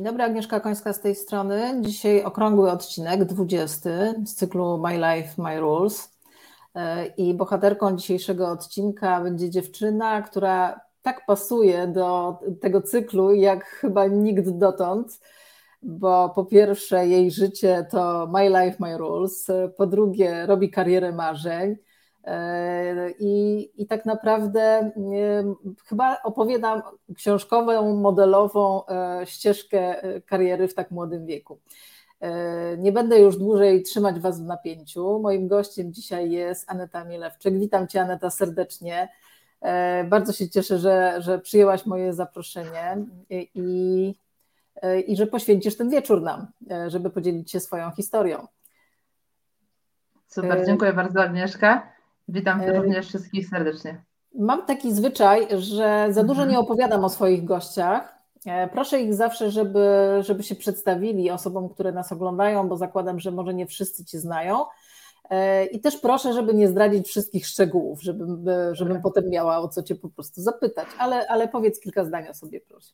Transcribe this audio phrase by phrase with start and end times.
[0.00, 1.80] Dzień dobry, Agnieszka Końska z tej strony.
[1.80, 3.90] Dzisiaj okrągły odcinek, 20
[4.24, 6.16] z cyklu My Life, My Rules.
[6.74, 14.06] E, I bohaterką dzisiejszego odcinka będzie dziewczyna, która tak pasuje do tego cyklu, jak chyba
[14.06, 15.20] nikt dotąd,
[15.82, 21.76] bo po pierwsze jej życie to My Life, My Rules, po drugie robi karierę marzeń,
[23.18, 24.90] I, I tak naprawdę
[25.86, 26.82] chyba opowiadam
[27.16, 31.58] książkową, modelową e, ścieżkę e, kariery w tak młodym wieku.
[32.78, 35.18] Nie będę już dłużej trzymać Was w napięciu.
[35.18, 37.58] Moim gościem dzisiaj jest Aneta Mielewczyk.
[37.58, 39.08] Witam Cię, Aneta, serdecznie.
[40.04, 43.06] Bardzo się cieszę, że, że przyjęłaś moje zaproszenie
[43.54, 44.14] i,
[45.06, 46.46] i że poświęcisz ten wieczór nam,
[46.88, 48.46] żeby podzielić się swoją historią.
[50.26, 51.92] Super, dziękuję bardzo, Agnieszka.
[52.32, 54.04] Witam również wszystkich serdecznie.
[54.38, 56.64] Mam taki zwyczaj, że za dużo nie mhm.
[56.64, 58.18] opowiadam o swoich gościach.
[58.46, 59.88] E, proszę ich zawsze, żeby,
[60.20, 64.64] żeby się przedstawili osobom, które nas oglądają, bo zakładam, że może nie wszyscy Cię znają.
[65.30, 69.02] E, I też proszę, żeby nie zdradzić wszystkich szczegółów, żebym, żebym tak.
[69.02, 72.60] potem miała o co Cię po prostu zapytać, ale, ale powiedz kilka zdań o sobie,
[72.60, 72.92] proszę.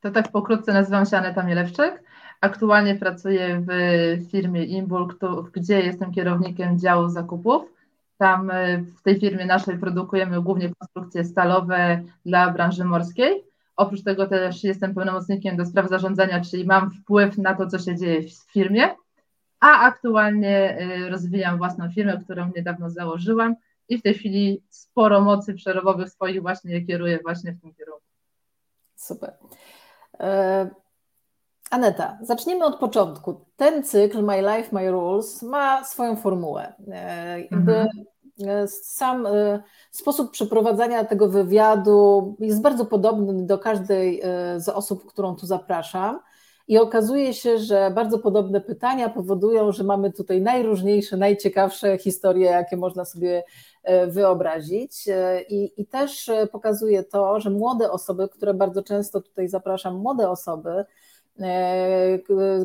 [0.00, 2.02] To tak pokrótce nazywam się Aneta Mielewczyk.
[2.40, 5.08] Aktualnie pracuję w firmie Imbul,
[5.52, 7.79] gdzie jestem kierownikiem działu zakupów.
[8.20, 13.44] Tam e, w tej firmie naszej produkujemy głównie konstrukcje stalowe dla branży morskiej.
[13.76, 17.96] Oprócz tego też jestem pełnomocnikiem do spraw zarządzania, czyli mam wpływ na to, co się
[17.96, 18.88] dzieje w firmie,
[19.60, 23.54] a aktualnie e, rozwijam własną firmę, którą niedawno założyłam
[23.88, 28.06] i w tej chwili sporo mocy przerobowych swoich właśnie kieruję właśnie w tym kierunku.
[28.96, 29.32] Super.
[30.20, 30.70] E,
[31.70, 33.44] Aneta, zacznijmy od początku.
[33.56, 36.72] Ten cykl My Life, My Rules ma swoją formułę.
[37.50, 38.09] Jakby mhm.
[38.46, 45.06] E, sam e, sposób przeprowadzania tego wywiadu jest bardzo podobny do każdej e, z osób,
[45.06, 46.20] którą tu zapraszam.
[46.68, 52.76] I okazuje się, że bardzo podobne pytania powodują, że mamy tutaj najróżniejsze, najciekawsze historie, jakie
[52.76, 53.44] można sobie
[54.08, 55.08] wyobrazić.
[55.48, 60.84] I, I, też pokazuje to, że młode osoby, które bardzo często tutaj zapraszam, młode osoby,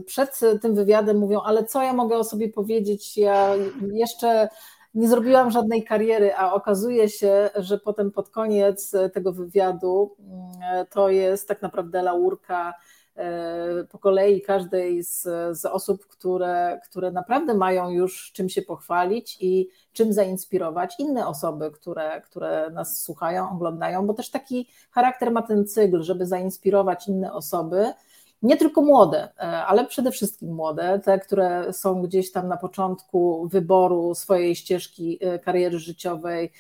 [0.06, 3.18] przed tym wywiadem mówią, ale co ja mogę o sobie powiedzieć?
[3.18, 3.54] Ja
[3.94, 4.50] jeszcze
[4.96, 11.10] nie zrobiłam żadnej kariery, a okazuje się, że potem pod koniec tego wywiadu mm, to
[11.10, 12.74] jest tak naprawdę laurka
[13.16, 15.22] e, po kolei każdej z,
[15.58, 20.96] z osób, które, które naprawdę mają już czym się pochwalić i czym zainspirować.
[21.00, 26.26] Inne osoby, które, które nas słuchają, oglądają, bo też taki charakter ma ten cykl, żeby
[26.26, 27.94] zainspirować inne osoby
[28.42, 33.48] nie tylko młode, e, ale przede wszystkim młode, te, które są gdzieś tam na początku
[33.48, 36.52] wyboru swojej ścieżki e, kariery życiowej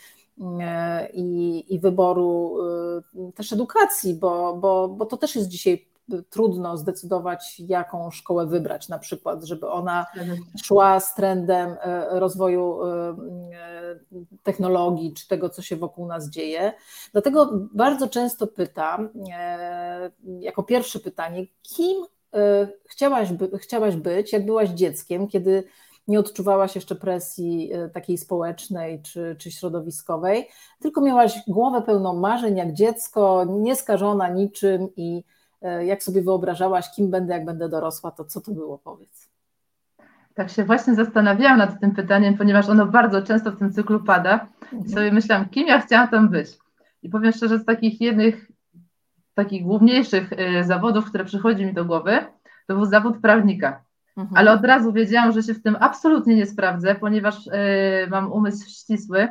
[0.62, 2.58] e, i, i wyboru
[3.36, 5.88] też edukacji, bo, bo, bo to też jest dzisiaj
[6.30, 10.06] trudno zdecydować, jaką szkołę wybrać, na przykład, żeby ona
[10.64, 11.76] szła z trendem
[12.10, 12.80] rozwoju
[14.44, 16.74] technologii czy tego, co się wokół nas dzieje.
[17.12, 19.10] Dlatego bardzo często pytam,
[20.40, 22.06] jako pierwsze pytanie, kim
[22.86, 25.64] chciałaś, by, chciałaś być, jak byłaś dzieckiem, kiedy
[26.08, 30.48] nie odczuwałaś jeszcze presji takiej społecznej czy, czy środowiskowej,
[30.80, 35.24] tylko miałaś głowę pełną marzeń jak dziecko, nieskażona niczym i
[35.66, 39.30] E, jak sobie wyobrażałaś, kim będę, jak będę dorosła, to co to było, powiedz.
[40.36, 44.48] Tak się właśnie zastanawiałam nad tym pytaniem, ponieważ ono bardzo często w tym cyklu pada.
[44.72, 44.94] I mhm.
[44.94, 46.48] sobie myślałam, kim ja chciałam tam być.
[47.04, 48.52] I powiem szczerze, z takich jednych,
[49.34, 52.20] takich główniejszych e, zawodów, które przychodzi mi do głowy,
[52.68, 53.84] to był zawód prawnika.
[54.18, 54.38] Mhm.
[54.38, 57.52] Ale od razu wiedziałam, że się w tym absolutnie nie sprawdzę, ponieważ y,
[58.10, 59.28] mam umysł ścisły,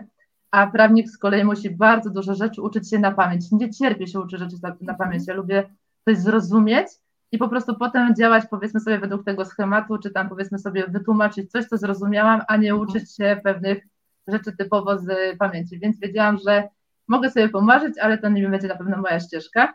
[0.50, 3.52] a prawnik z kolei musi bardzo dużo rzeczy uczyć się na pamięć.
[3.52, 5.26] Nie cierpię się uczyć rzeczy na, na pamięć.
[5.26, 5.64] Ja lubię
[6.04, 6.86] coś zrozumieć
[7.34, 11.50] i po prostu potem działać powiedzmy sobie według tego schematu, czy tam powiedzmy sobie wytłumaczyć
[11.50, 13.86] coś, co zrozumiałam, a nie uczyć się pewnych
[14.28, 15.78] rzeczy typowo z pamięci.
[15.78, 16.68] Więc wiedziałam, że
[17.08, 19.74] mogę sobie pomarzyć, ale to nie będzie na pewno moja ścieżka.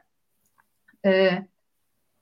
[1.04, 1.46] Yy,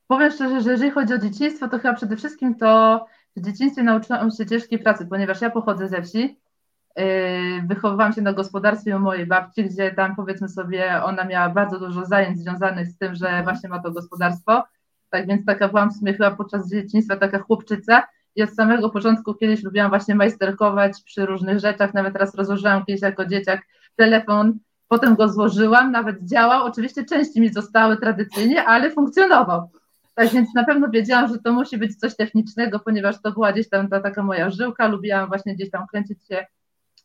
[0.07, 3.05] powiem szczerze, że jeżeli chodzi o dzieciństwo, to chyba przede wszystkim to
[3.35, 6.39] w dzieciństwie nauczyłam się ciężkiej pracy, ponieważ ja pochodzę ze wsi,
[6.97, 11.79] Yy, wychowywałam się na gospodarstwie u mojej babci, gdzie tam powiedzmy sobie, ona miała bardzo
[11.79, 14.63] dużo zajęć związanych z tym, że właśnie ma to gospodarstwo.
[15.09, 18.07] Tak więc taka byłam w sumie chyba podczas dzieciństwa taka chłopczyca.
[18.35, 23.01] I od samego początku kiedyś lubiłam właśnie majsterkować przy różnych rzeczach, nawet raz rozłożyłam kiedyś
[23.01, 23.61] jako dzieciak
[23.95, 29.69] telefon, potem go złożyłam, nawet działał, oczywiście części mi zostały tradycyjnie, ale funkcjonował.
[30.15, 33.69] Tak więc na pewno wiedziałam, że to musi być coś technicznego, ponieważ to była gdzieś
[33.69, 36.45] tam ta taka moja żyłka, lubiłam właśnie gdzieś tam kręcić się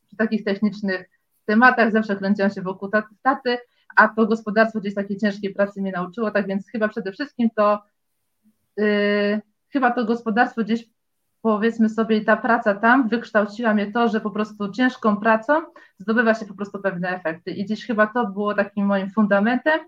[0.06, 1.10] przy takich technicznych
[1.44, 2.90] tematach, zawsze kręciłam się wokół
[3.22, 3.58] taty,
[3.96, 7.82] a to gospodarstwo gdzieś takiej ciężkiej pracy mnie nauczyło, tak więc chyba przede wszystkim to
[9.72, 10.84] chyba to gospodarstwo gdzieś
[11.42, 15.52] powiedzmy sobie ta praca tam wykształciła mnie to, że po prostu ciężką pracą
[15.98, 19.80] zdobywa się po prostu pewne efekty i gdzieś chyba to było takim moim fundamentem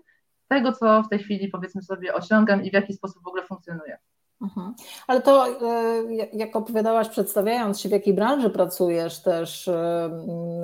[0.47, 3.97] tego, co w tej chwili powiedzmy sobie osiągam i w jaki sposób w ogóle funkcjonuje.
[4.41, 4.73] Mhm.
[5.07, 6.03] Ale to, e,
[6.33, 10.05] jak opowiadałaś, przedstawiając się, w jakiej branży pracujesz, też e,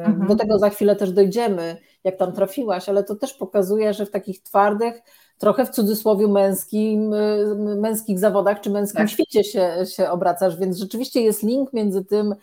[0.05, 0.27] mhm.
[0.27, 4.11] do tego za chwilę też dojdziemy, jak tam trafiłaś, ale to też pokazuje, że w
[4.11, 5.01] takich twardych,
[5.41, 9.09] trochę w cudzysłowie męskim, e, męskich zawodach czy męskim tak.
[9.09, 12.35] świecie się, się obracasz, więc rzeczywiście jest link między tym,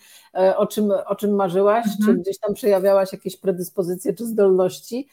[0.57, 2.05] o czym, o czym marzyłaś, mhm.
[2.07, 5.09] czy gdzieś tam przejawiałaś jakieś predyspozycje czy zdolności,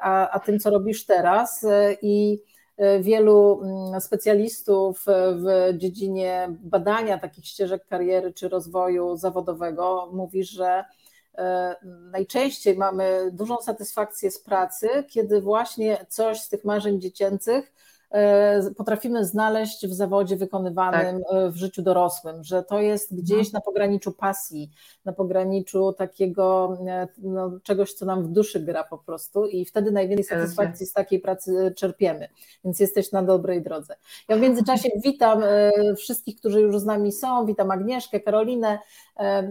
[0.00, 1.66] a, a tym, co robisz teraz.
[2.02, 2.40] I
[2.80, 10.44] E, wielu mm, specjalistów e, w dziedzinie badania takich ścieżek kariery czy rozwoju zawodowego mówi,
[10.44, 10.84] że e,
[11.86, 17.89] najczęściej mamy dużą satysfakcję z pracy, kiedy właśnie coś z tych marzeń dziecięcych E,
[18.76, 21.34] potrafimy znaleźć w zawodzie wykonywanym tak.
[21.34, 23.52] E, w życiu dorosłym, że to jest gdzieś mhm.
[23.52, 24.70] na pograniczu pasji,
[25.04, 29.90] na pograniczu takiego e, no, czegoś, co nam w duszy gra po prostu i wtedy
[29.90, 32.28] najwięcej satysfakcji z takiej pracy czerpiemy,
[32.64, 33.96] więc jesteś na dobrej drodze.
[34.28, 35.42] Ja w międzyczasie witam
[35.96, 38.78] wszystkich, którzy już z nami są, witam Agnieszkę, Karolinę,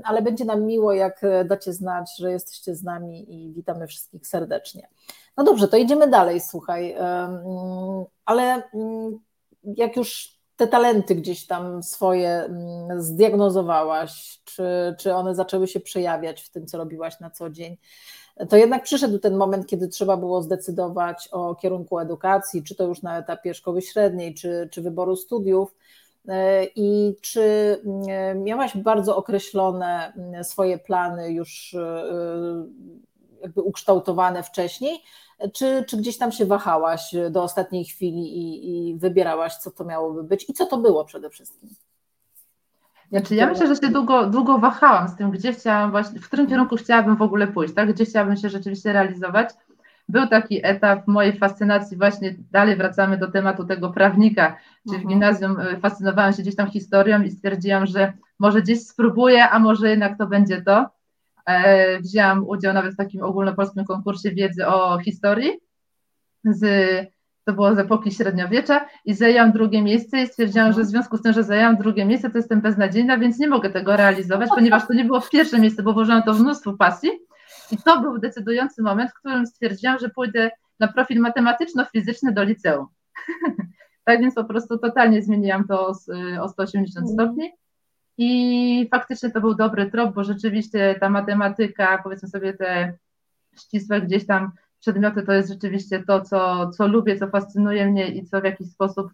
[0.03, 4.87] ale będzie nam miło, jak dacie znać, że jesteście z nami i witamy wszystkich serdecznie.
[5.39, 6.95] No dobrze, to idziemy dalej, słuchaj.
[8.25, 8.63] Ale
[9.63, 12.49] jak już te talenty gdzieś tam swoje
[12.97, 17.77] zdiagnozowałaś, czy, czy one zaczęły się przejawiać w tym, co robiłaś na co dzień,
[18.49, 23.01] to jednak przyszedł ten moment, kiedy trzeba było zdecydować o kierunku edukacji, czy to już
[23.01, 25.75] na etapie szkoły średniej, czy, czy wyboru studiów.
[26.27, 27.77] E, I czy
[28.35, 30.13] miałaś bardzo określone
[30.43, 32.03] swoje plany już e,
[33.41, 34.99] jakby ukształtowane wcześniej,
[35.53, 40.23] czy, czy gdzieś tam się wahałaś do ostatniej chwili i, i wybierałaś, co to miałoby
[40.23, 41.69] być i co to było przede wszystkim?
[43.09, 46.47] Znaczy, ja myślę, że się długo, długo wahałam z tym, gdzie chciałam właśnie, w którym
[46.47, 47.93] kierunku chciałabym w ogóle pójść, tak?
[47.93, 49.49] gdzie chciałabym się rzeczywiście realizować.
[50.09, 55.07] Był taki etap mojej fascynacji, właśnie dalej wracamy do tematu tego prawnika, czyli w mhm.
[55.07, 59.89] gimnazjum e, fascynowałam się gdzieś tam historią i stwierdziłam, że może gdzieś spróbuję, a może
[59.89, 60.89] jednak to będzie to.
[61.49, 65.51] E, wzięłam udział nawet w takim ogólnopolskim konkursie wiedzy o historii,
[66.43, 66.63] z,
[67.45, 71.21] to było z epoki średniowiecza i zajęłam drugie miejsce i stwierdziłam, że w związku z
[71.21, 74.93] tym, że zajęłam drugie miejsce, to jestem beznadziejna, więc nie mogę tego realizować, ponieważ to
[74.93, 77.09] nie było w pierwsze miejsce, bo włożyłam to w mnóstwo pasji.
[77.71, 82.87] I to był decydujący moment, w którym stwierdziłam, że pójdę na profil matematyczno-fizyczny do liceum.
[84.05, 85.91] tak więc po prostu totalnie zmieniłam to
[86.41, 87.51] o 180 stopni
[88.21, 92.93] i faktycznie to był dobry trop, bo rzeczywiście ta matematyka, powiedzmy sobie te
[93.59, 98.25] ścisłe gdzieś tam przedmioty, to jest rzeczywiście to, co, co lubię, co fascynuje mnie i
[98.25, 99.11] co w jakiś sposób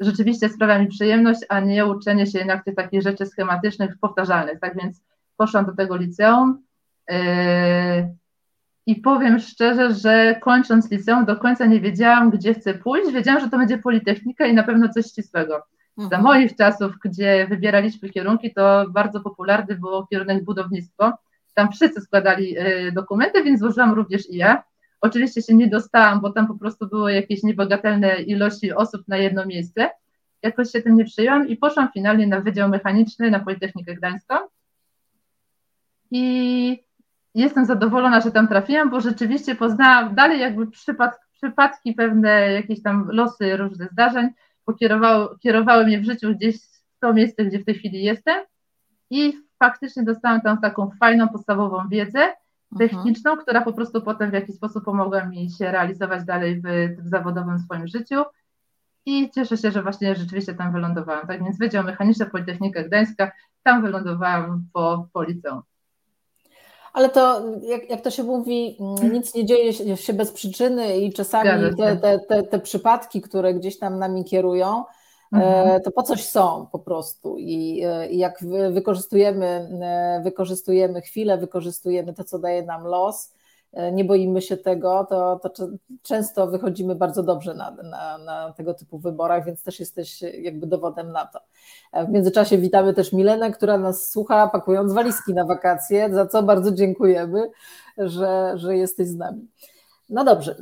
[0.00, 4.60] rzeczywiście sprawia mi przyjemność, a nie uczenie się jednak tych takich rzeczy schematycznych, powtarzalnych.
[4.60, 5.02] Tak więc
[5.36, 6.62] poszłam do tego liceum
[7.08, 7.16] yy,
[8.86, 13.12] i powiem szczerze, że kończąc liceum do końca nie wiedziałam, gdzie chcę pójść.
[13.12, 15.62] Wiedziałam, że to będzie Politechnika i na pewno coś ścisłego.
[15.98, 16.22] Za mhm.
[16.22, 21.12] moich czasów, gdzie wybieraliśmy kierunki, to bardzo popularny był kierunek budownictwo.
[21.54, 24.62] Tam wszyscy składali y, dokumenty, więc złożyłam również i ja.
[25.00, 29.46] Oczywiście się nie dostałam, bo tam po prostu były jakieś niebagatelne ilości osób na jedno
[29.46, 29.90] miejsce.
[30.42, 34.34] Jakoś się tym nie przyjęłam i poszłam finalnie na Wydział Mechaniczny na Politechnikę Gdańską.
[36.10, 36.84] I
[37.34, 43.08] jestem zadowolona, że tam trafiłam, bo rzeczywiście poznałam dalej jakby przypadki, przypadki pewne, jakieś tam
[43.10, 44.28] losy różnych zdarzeń,
[44.68, 48.44] pokierowały kierowały mnie w życiu gdzieś w to miejsce, gdzie w tej chwili jestem
[49.10, 52.78] i faktycznie dostałam tam taką fajną, podstawową wiedzę mhm.
[52.78, 53.42] techniczną, mhm.
[53.42, 56.62] która po prostu potem w jakiś sposób pomogła mi się realizować dalej w
[56.96, 58.24] tym zawodowym swoim życiu
[59.06, 61.26] i cieszę się, że właśnie rzeczywiście tam wylądowałam.
[61.26, 63.32] Tak więc Wydział Mechaniczny Politechnika Gdańska,
[63.62, 65.62] tam wylądowałam po, po liceum.
[66.92, 71.12] Ale to, jak, jak to się mówi, mm, nic nie dzieje się bez przyczyny i
[71.12, 74.84] czasami te, te, te, te przypadki, które gdzieś tam nami kierują,
[75.32, 75.82] e, mhm.
[75.82, 82.14] to po coś są po prostu i, e, i jak wykorzystujemy, e, wykorzystujemy chwilę, wykorzystujemy
[82.14, 83.32] to, co daje nam los,
[83.92, 85.68] nie boimy się tego, to, to
[86.02, 91.12] często wychodzimy bardzo dobrze na, na, na, tego typu wyborach, więc też jesteś jakby dowodem
[91.12, 91.40] na to.
[91.92, 96.42] E, w międzyczasie witamy też Milenę, która nas słucha, pakując walizki na wakacje, za co
[96.42, 97.50] bardzo dziękujemy,
[97.98, 99.48] że, że jesteś z nami.
[100.08, 100.56] No dobrze.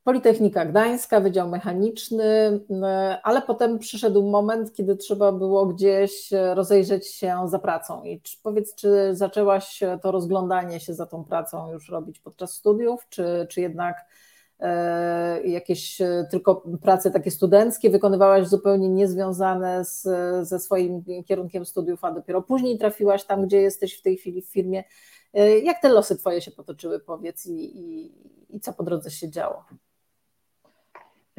[0.00, 7.06] E, Politechnika Gdańska, Wydział Mechaniczny, e, ale potem przyszedł moment, kiedy trzeba było gdzieś rozejrzeć
[7.08, 8.02] się za pracą.
[8.02, 13.06] I czy, powiedz, czy zaczęłaś to rozglądanie się za tą pracą już robić podczas studiów,
[13.08, 13.96] czy, czy jednak
[15.44, 15.98] jakieś
[16.30, 20.02] tylko prace takie studenckie, wykonywałaś zupełnie niezwiązane z,
[20.48, 24.48] ze swoim kierunkiem studiów, a dopiero później trafiłaś tam, gdzie jesteś w tej chwili w
[24.48, 24.84] firmie.
[25.62, 28.12] Jak te losy Twoje się potoczyły, powiedz, i, i,
[28.56, 29.64] i co po drodze się działo?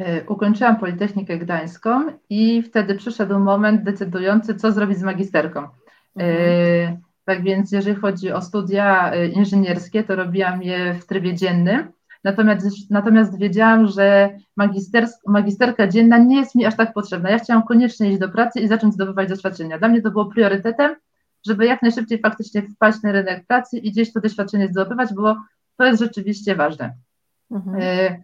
[0.06, 5.60] E, ukończyłam Politechnikę Gdańską i wtedy przyszedł moment decydujący, co zrobić z magisterką.
[5.60, 5.68] E,
[6.16, 6.98] mhm.
[7.26, 11.92] Tak więc, jeżeli chodzi o studia e, inżynierskie, to robiłam je w trybie dziennym.
[12.24, 14.30] Natomiast, natomiast wiedziałam, że
[15.28, 17.30] magisterka dzienna nie jest mi aż tak potrzebna.
[17.30, 19.80] Ja chciałam koniecznie iść do pracy i zacząć zdobywać doświadczenia.
[19.80, 20.96] Dla mnie to było priorytetem,
[21.48, 25.36] żeby jak najszybciej faktycznie wpaść na rynek pracy i gdzieś to doświadczenie zdobywać, bo
[25.78, 26.94] to jest rzeczywiście ważne.
[27.52, 28.22] Mhm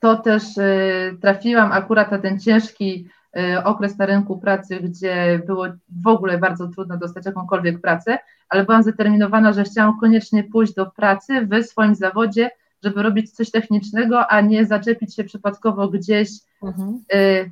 [0.00, 5.66] to też y, trafiłam akurat na ten ciężki y, okres na rynku pracy, gdzie było
[6.02, 10.86] w ogóle bardzo trudno dostać jakąkolwiek pracę, ale byłam zdeterminowana, że chciałam koniecznie pójść do
[10.86, 12.50] pracy w swoim zawodzie,
[12.84, 16.30] żeby robić coś technicznego, a nie zaczepić się przypadkowo gdzieś,
[16.62, 17.00] mhm.
[17.14, 17.50] y,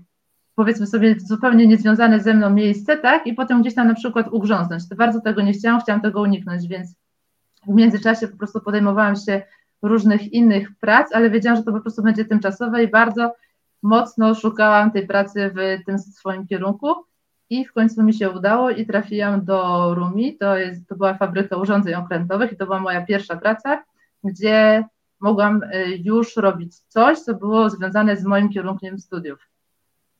[0.54, 3.26] powiedzmy sobie, zupełnie niezwiązane ze mną miejsce, tak?
[3.26, 4.88] I potem gdzieś tam na przykład ugrząznąć.
[4.88, 6.94] To bardzo tego nie chciałam, chciałam tego uniknąć, więc
[7.66, 9.42] w międzyczasie po prostu podejmowałam się
[9.84, 13.34] różnych innych prac, ale wiedziałam, że to po prostu będzie tymczasowe i bardzo
[13.82, 16.94] mocno szukałam tej pracy w tym swoim kierunku
[17.50, 21.56] i w końcu mi się udało i trafiłam do Rumi, to, jest, to była fabryka
[21.56, 23.84] urządzeń okrętowych i to była moja pierwsza praca,
[24.24, 24.84] gdzie
[25.20, 29.48] mogłam y, już robić coś, co było związane z moim kierunkiem studiów.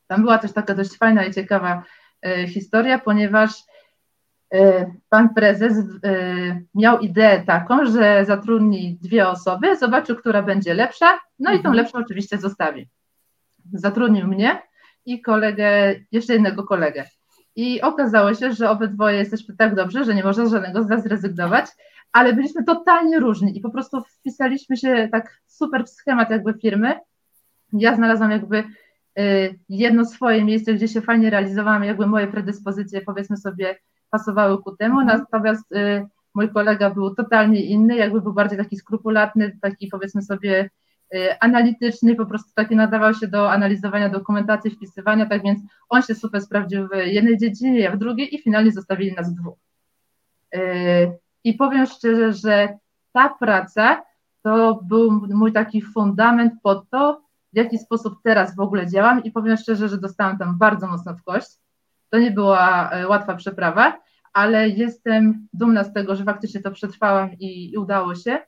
[0.07, 1.83] Tam była też taka dość fajna i ciekawa
[2.27, 3.51] y, historia, ponieważ
[5.09, 5.73] pan prezes
[6.05, 11.59] e, miał ideę taką, że zatrudni dwie osoby, zobaczy, która będzie lepsza, no i tą
[11.59, 11.75] mhm.
[11.75, 12.89] lepszą oczywiście zostawi.
[13.73, 14.63] Zatrudnił mnie
[15.07, 17.05] i kolegę, jeszcze jednego kolegę.
[17.57, 21.67] I okazało się, że obydwoje jesteśmy tak dobrze, że nie można żadnego z nas zrezygnować,
[22.13, 26.95] ale byliśmy totalnie różni i po prostu wpisaliśmy się tak super w schemat jakby firmy.
[27.73, 28.65] Ja znalazłam jakby
[29.19, 33.77] e, jedno swoje miejsce, gdzie się fajnie realizowałam, jakby moje predyspozycje, powiedzmy sobie,
[34.15, 35.19] pasowały ku temu, mhm.
[35.19, 40.71] natomiast y, mój kolega był totalnie inny, jakby był bardziej taki skrupulatny, taki powiedzmy sobie
[41.15, 46.15] y, analityczny, po prostu taki nadawał się do analizowania dokumentacji, wpisywania, tak więc on się
[46.15, 49.59] super sprawdził w jednej dziedzinie, ja w drugiej i finalnie zostawili nas dwóch.
[50.55, 50.59] Y,
[51.45, 52.79] I powiem szczerze, że
[53.13, 54.03] ta praca
[54.43, 59.31] to był mój taki fundament pod to, w jaki sposób teraz w ogóle działam i
[59.31, 61.64] powiem szczerze, że dostałam tam bardzo mocno w kość.
[62.15, 64.01] To nie była łatwa przeprawa,
[64.33, 68.39] ale jestem dumna z tego, że faktycznie to przetrwałam i, i udało się,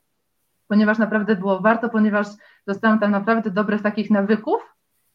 [0.69, 2.27] ponieważ naprawdę było warto, ponieważ
[2.67, 4.61] dostałam tam naprawdę dobrych takich nawyków,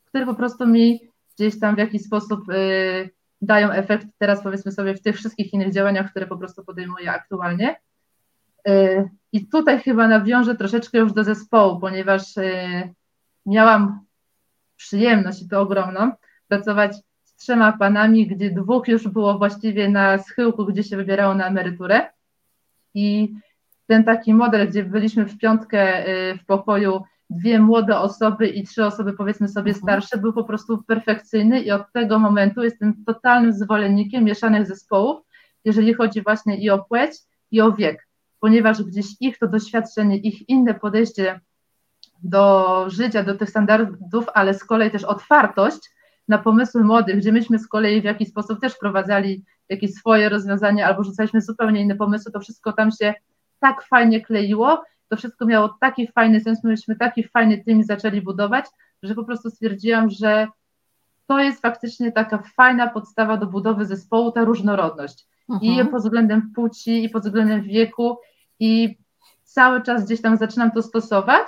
[0.05, 1.00] które po prostu mi
[1.36, 3.10] gdzieś tam w jakiś sposób y,
[3.41, 7.75] dają efekt teraz powiedzmy sobie w tych wszystkich innych działaniach, które po prostu podejmuję aktualnie.
[8.67, 12.93] Y, I tutaj chyba nawiążę troszeczkę już do zespołu, ponieważ y,
[13.46, 14.05] miałam
[14.75, 16.12] przyjemność i to ogromną
[16.48, 16.98] pracować
[17.42, 22.10] trzema panami, gdzie dwóch już było właściwie na schyłku, gdzie się wybierało na emeryturę.
[22.94, 23.34] I
[23.88, 28.86] ten taki model, gdzie byliśmy w piątkę y, w pokoju, dwie młode osoby i trzy
[28.86, 29.84] osoby, powiedzmy sobie, mhm.
[29.84, 35.22] starsze, był po prostu perfekcyjny i od tego momentu jestem totalnym zwolennikiem mieszanych zespołów,
[35.66, 37.12] jeżeli chodzi właśnie i o płeć,
[37.52, 38.08] i o wiek,
[38.40, 41.40] ponieważ gdzieś ich to doświadczenie, ich inne podejście
[42.24, 45.80] do życia, do tych standardów, ale z kolei też otwartość
[46.28, 50.88] na pomysły młodych, gdzie myśmy z kolei w jakiś sposób też wprowadzali jakieś swoje rozwiązania
[50.88, 53.13] albo rzucaliśmy zupełnie inne pomysły, to wszystko tam się
[53.60, 58.66] tak fajnie kleiło, to wszystko miało taki fajny sens, myśmy taki fajny team zaczęli budować,
[59.04, 60.48] że po prostu stwierdziłam, że
[61.28, 65.28] to jest faktycznie taka fajna podstawa do budowy zespołu, ta różnorodność.
[65.50, 65.88] Mhm.
[65.88, 68.18] I pod względem płci, i pod względem wieku,
[68.60, 68.98] i
[69.44, 71.48] cały czas gdzieś tam zaczynam to stosować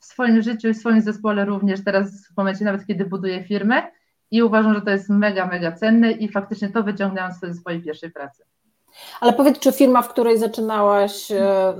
[0.00, 3.82] w swoim życiu i w swoim zespole również, teraz w momencie nawet, kiedy buduję firmę,
[4.30, 8.10] i uważam, że to jest mega, mega cenne i faktycznie to wyciągnęłam ze swojej pierwszej
[8.10, 8.44] pracy.
[9.20, 11.74] Ale powiedz, czy firma, w której zaczynałaś, e,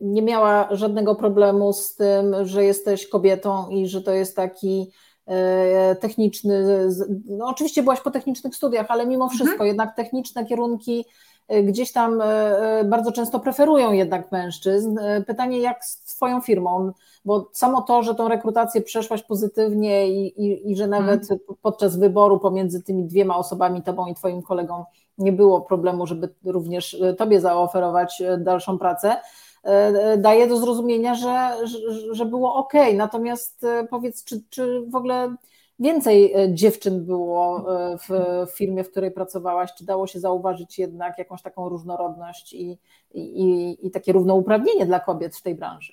[0.00, 4.90] nie miała żadnego problemu z tym, że jesteś kobietą i że to jest taki
[5.26, 6.64] e, techniczny,
[7.26, 9.68] no oczywiście byłaś po technicznych studiach, ale mimo wszystko mhm.
[9.68, 11.04] jednak techniczne kierunki
[11.62, 12.22] gdzieś tam
[12.84, 14.98] bardzo często preferują jednak mężczyzn.
[15.26, 16.92] Pytanie, jak z Twoją firmą?
[17.24, 21.46] bo samo to, że tą rekrutację przeszłaś pozytywnie i, i, i że nawet hmm.
[21.62, 24.84] podczas wyboru pomiędzy tymi dwiema osobami, tobą i twoim kolegą,
[25.18, 29.16] nie było problemu, żeby również e, tobie zaoferować e, dalszą pracę,
[29.62, 31.78] e, daje do zrozumienia, że, że,
[32.14, 32.72] że było ok.
[32.94, 35.34] Natomiast powiedz, czy, czy w ogóle
[35.78, 37.66] więcej dziewczyn było
[37.98, 38.08] w,
[38.52, 39.70] w firmie, w której pracowałaś?
[39.78, 42.78] Czy dało się zauważyć jednak jakąś taką różnorodność i,
[43.14, 45.92] i, i takie równouprawnienie dla kobiet w tej branży?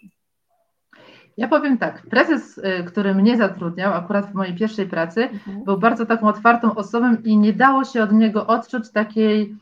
[1.38, 5.64] Ja powiem tak, prezes, y, który mnie zatrudniał, akurat w mojej pierwszej pracy, mhm.
[5.64, 9.56] był bardzo taką otwartą osobą i nie dało się od niego odczuć takiej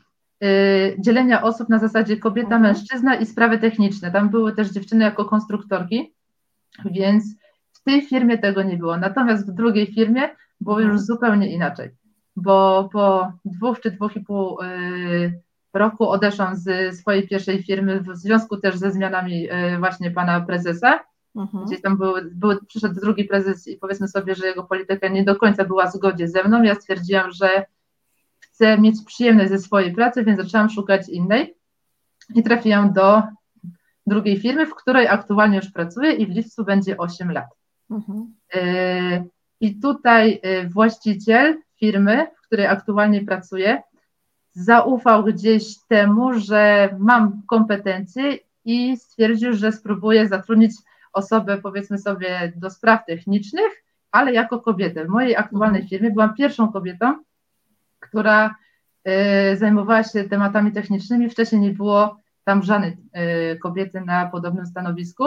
[0.44, 2.62] y, dzielenia osób na zasadzie kobieta, mhm.
[2.62, 4.10] mężczyzna i sprawy techniczne.
[4.10, 6.14] Tam były też dziewczyny jako konstruktorki,
[6.84, 7.24] więc
[7.80, 8.96] w tej firmie tego nie było.
[8.96, 10.28] Natomiast w drugiej firmie
[10.60, 11.04] było już mhm.
[11.04, 11.90] zupełnie inaczej,
[12.36, 15.40] bo po dwóch czy dwóch i pół y,
[15.74, 21.00] roku odeszłam z swojej pierwszej firmy w związku też ze zmianami y, właśnie pana prezesa.
[21.36, 21.64] Mhm.
[21.64, 25.36] Gdzieś tam był, był, przyszedł drugi prezes i powiedzmy sobie, że jego polityka nie do
[25.36, 26.62] końca była w zgodzie ze mną.
[26.62, 27.64] Ja stwierdziłam, że
[28.40, 31.54] chcę mieć przyjemność ze swojej pracy, więc zaczęłam szukać innej
[32.34, 33.22] i trafiłam do
[34.06, 37.59] drugiej firmy, w której aktualnie już pracuję i w lipcu będzie 8 lat.
[37.90, 38.34] Mhm.
[38.54, 39.24] Y,
[39.60, 43.82] I tutaj y, właściciel firmy, w której aktualnie pracuję,
[44.52, 50.72] zaufał gdzieś temu, że mam kompetencje i stwierdził, że spróbuję zatrudnić
[51.12, 55.04] osobę, powiedzmy sobie, do spraw technicznych, ale jako kobietę.
[55.04, 55.88] W mojej aktualnej mhm.
[55.88, 57.14] firmie byłam pierwszą kobietą,
[58.00, 58.54] która
[59.52, 61.30] y, zajmowała się tematami technicznymi.
[61.30, 62.96] Wcześniej nie było tam żadnej
[63.52, 65.24] y, kobiety na podobnym stanowisku.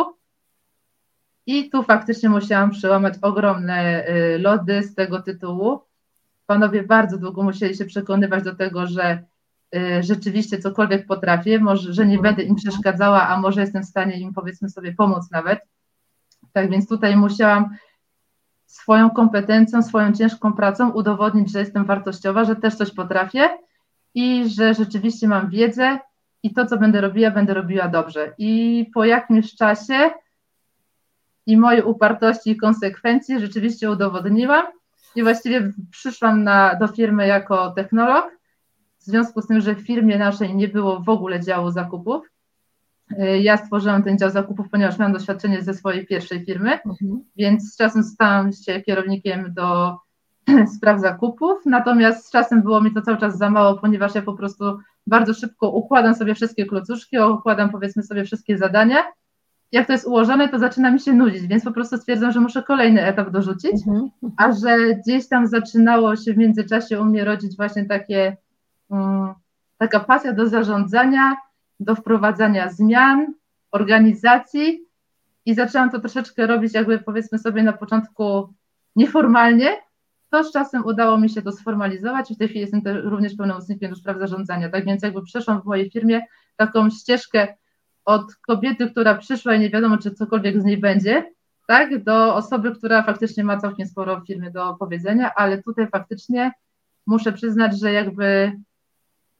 [1.45, 5.79] I tu faktycznie musiałam przełamać ogromne y, lody z tego tytułu.
[6.45, 9.23] Panowie bardzo długo musieli się przekonywać do tego, że
[9.75, 14.19] y, rzeczywiście cokolwiek potrafię, może, że nie będę im przeszkadzała, a może jestem w stanie
[14.19, 15.59] im powiedzmy sobie pomóc nawet.
[16.53, 17.69] Tak więc tutaj musiałam
[18.65, 23.49] swoją kompetencją, swoją ciężką pracą udowodnić, że jestem wartościowa, że też coś potrafię
[24.13, 25.99] i że rzeczywiście mam wiedzę
[26.43, 28.33] i to, co będę robiła, będę robiła dobrze.
[28.37, 30.11] I po jakimś czasie
[31.45, 34.65] i mojej upartości i konsekwencji rzeczywiście udowodniłam
[35.15, 38.25] i właściwie przyszłam na, do firmy jako technolog,
[38.99, 42.29] w związku z tym, że w firmie naszej nie było w ogóle działu zakupów.
[43.11, 47.23] Y, ja stworzyłam ten dział zakupów, ponieważ miałam doświadczenie ze swojej pierwszej firmy, mhm.
[47.35, 49.97] więc z czasem stałam się kierownikiem do
[50.77, 54.33] spraw zakupów, natomiast z czasem było mi to cały czas za mało, ponieważ ja po
[54.33, 54.77] prostu
[55.07, 59.03] bardzo szybko układam sobie wszystkie klocuszki, układam powiedzmy sobie wszystkie zadania.
[59.73, 62.63] Jak to jest ułożone, to zaczyna mi się nudzić, więc po prostu stwierdzam, że muszę
[62.63, 64.09] kolejny etap dorzucić, mhm.
[64.37, 68.37] a że gdzieś tam zaczynało się w międzyczasie u mnie rodzić właśnie takie,
[68.89, 69.33] um,
[69.77, 71.35] taka pasja do zarządzania,
[71.79, 73.33] do wprowadzania zmian,
[73.71, 74.85] organizacji
[75.45, 78.53] i zaczęłam to troszeczkę robić jakby powiedzmy sobie na początku
[78.95, 79.69] nieformalnie,
[80.29, 83.89] to z czasem udało mi się to sformalizować i w tej chwili jestem również pełnomocnikiem
[83.89, 84.69] do spraw zarządzania.
[84.69, 86.21] Tak więc jakby przeszłam w mojej firmie
[86.55, 87.47] taką ścieżkę
[88.05, 91.31] od kobiety, która przyszła i nie wiadomo, czy cokolwiek z niej będzie,
[91.67, 96.51] tak, do osoby, która faktycznie ma całkiem sporo w firmie do powiedzenia, ale tutaj faktycznie
[97.07, 98.51] muszę przyznać, że jakby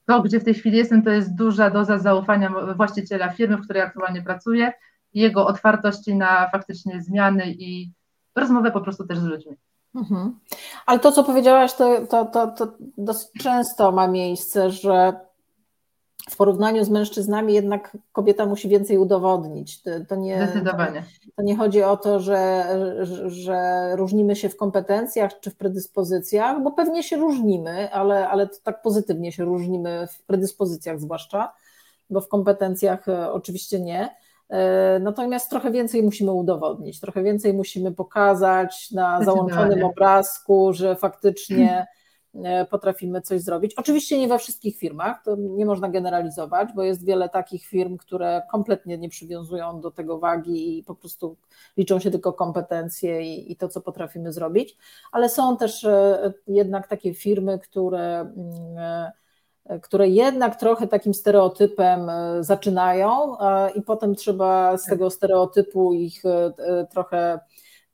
[0.06, 3.82] to, gdzie w tej chwili jestem, to jest duża doza zaufania właściciela firmy, w której
[3.82, 4.74] aktualnie pracuję,
[5.14, 7.92] jego otwartości na faktycznie zmiany i
[8.36, 9.58] rozmowę po prostu też z ludźmi.
[9.96, 10.40] Mhm.
[10.86, 15.14] Ale to, co powiedziałaś, to, to, to, to dosyć często ma miejsce, że
[16.30, 19.82] w porównaniu z mężczyznami jednak kobieta musi więcej udowodnić.
[20.08, 21.04] To nie, Zdecydowanie.
[21.36, 22.66] To nie chodzi o to, że,
[23.26, 28.82] że różnimy się w kompetencjach czy w predyspozycjach, bo pewnie się różnimy, ale, ale tak
[28.82, 31.54] pozytywnie się różnimy w predyspozycjach zwłaszcza,
[32.10, 34.16] bo w kompetencjach e, oczywiście nie.
[34.50, 41.88] E, natomiast trochę więcej musimy udowodnić, trochę więcej musimy pokazać na załączonym obrazku, że faktycznie
[42.70, 43.74] potrafimy coś zrobić.
[43.76, 48.42] Oczywiście nie we wszystkich firmach, to nie można generalizować, bo jest wiele takich firm, które
[48.52, 51.38] kompletnie nie przywiązują do tego wagi i po prostu
[51.78, 54.78] liczą się tylko kompetencje i, i to, co potrafimy zrobić,
[55.12, 59.12] ale są też e, jednak takie firmy, które mm,
[59.82, 63.36] które jednak trochę takim stereotypem e, zaczynają
[63.76, 67.40] i potem trzeba z tego stereotypu ich e, e, trochę,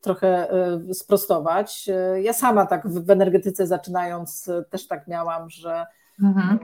[0.01, 0.47] trochę
[0.93, 1.89] sprostować.
[2.21, 5.85] Ja sama tak w energetyce zaczynając też tak miałam, że
[6.23, 6.59] mhm.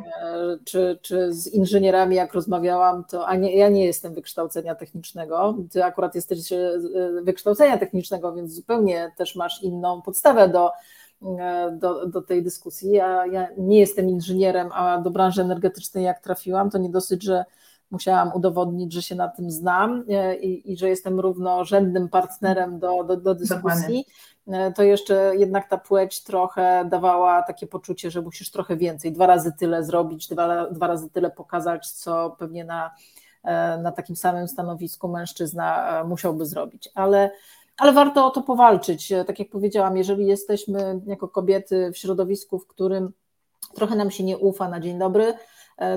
[0.65, 5.83] czy, czy z inżynierami jak rozmawiałam, to a nie, ja nie jestem wykształcenia technicznego, ty
[5.83, 6.39] akurat jesteś
[7.23, 10.71] wykształcenia technicznego, więc zupełnie też masz inną podstawę do
[11.39, 12.91] E, do, do tej dyskusji.
[12.91, 17.45] Ja, ja nie jestem inżynierem, a do branży energetycznej jak trafiłam, to nie dosyć, że
[17.91, 23.03] musiałam udowodnić, że się na tym znam e, i, i że jestem równorzędnym partnerem do,
[23.03, 24.05] do, do dyskusji,
[24.47, 24.73] Dokładnie.
[24.75, 29.53] to jeszcze jednak ta płeć trochę dawała takie poczucie, że musisz trochę więcej, dwa razy
[29.59, 32.91] tyle zrobić, dwa, dwa razy tyle pokazać, co pewnie na,
[33.43, 36.89] e, na takim samym stanowisku mężczyzna musiałby zrobić.
[36.95, 37.31] Ale
[37.77, 39.13] ale warto o to powalczyć.
[39.27, 43.13] Tak jak powiedziałam, jeżeli jesteśmy jako kobiety w środowisku, w którym
[43.73, 45.37] trochę nam się nie ufa na dzień dobry, e,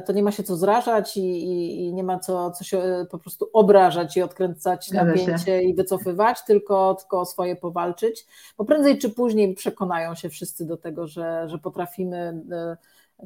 [0.07, 3.07] to nie ma się co zrażać i, i, i nie ma co, co się e,
[3.11, 8.27] po prostu obrażać i odkręcać napięcie i wycofywać, tylko, tylko o swoje powalczyć,
[8.59, 12.43] bo prędzej czy później przekonają się wszyscy do tego, że, że potrafimy